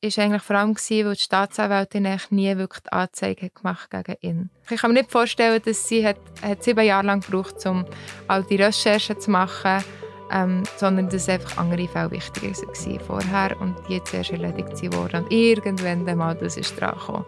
[0.00, 4.50] ist eigentlich vor allem gewesen, weil die Staatsanwältin nie wirklich Anzeige gemacht gegen ihn.
[4.70, 7.84] Ich kann mir nicht vorstellen, dass sie hat, hat sieben Jahre lang gebraucht, um
[8.28, 9.82] all die Recherchen zu machen,
[10.30, 15.24] ähm, sondern dass einfach andere Fälle wichtiger waren vorher und jetzt erst erledigt wurden.
[15.24, 17.24] Und irgendwann mal das ist dran gekommen,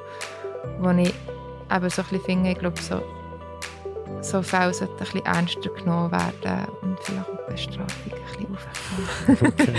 [0.78, 1.12] wo ich
[1.74, 3.02] eben so ein bisschen finde, ich glaube, so,
[4.20, 8.56] so Fälle sollten ein bisschen ernster genommen werden und vielleicht auch die Bestrafung ein
[9.26, 9.74] bisschen okay.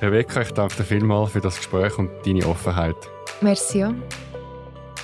[0.00, 2.96] Rebecca, ich danke dir vielmals für das Gespräch und deine Offenheit.
[3.40, 3.86] Merci.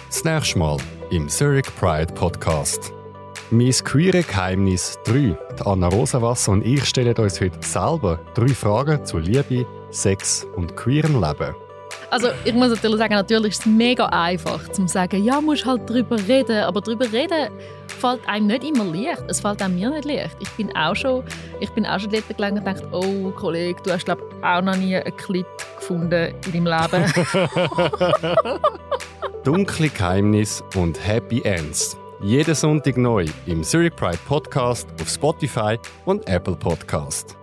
[0.08, 0.76] Das nächste Mal
[1.10, 2.92] im Zurich Pride Podcast.
[3.50, 5.12] Mein queere Geheimnis 3.
[5.58, 10.76] Die Anna Rosenwasser und ich stellen uns heute selber drei Fragen zu Liebe, Sex und
[10.76, 11.54] queerem Leben.
[12.10, 15.88] Also ich muss natürlich sagen, natürlich ist es mega einfach zu sagen, ja, musst halt
[15.88, 17.50] darüber reden, aber darüber reden
[17.88, 19.22] fällt einem nicht immer leicht.
[19.28, 20.36] Es fällt einem mir nicht leicht.
[20.40, 21.24] Ich bin auch schon,
[21.60, 24.76] ich bin auch schon dort gelangt und dachte, oh Kollege, du hast glaube auch noch
[24.76, 27.12] nie einen Clip gefunden in deinem Leben.
[29.44, 31.96] Dunkle Geheimnis und Happy Ends.
[32.22, 37.36] Jeden Sonntag neu im Zurich Pride Podcast auf Spotify und Apple Podcast.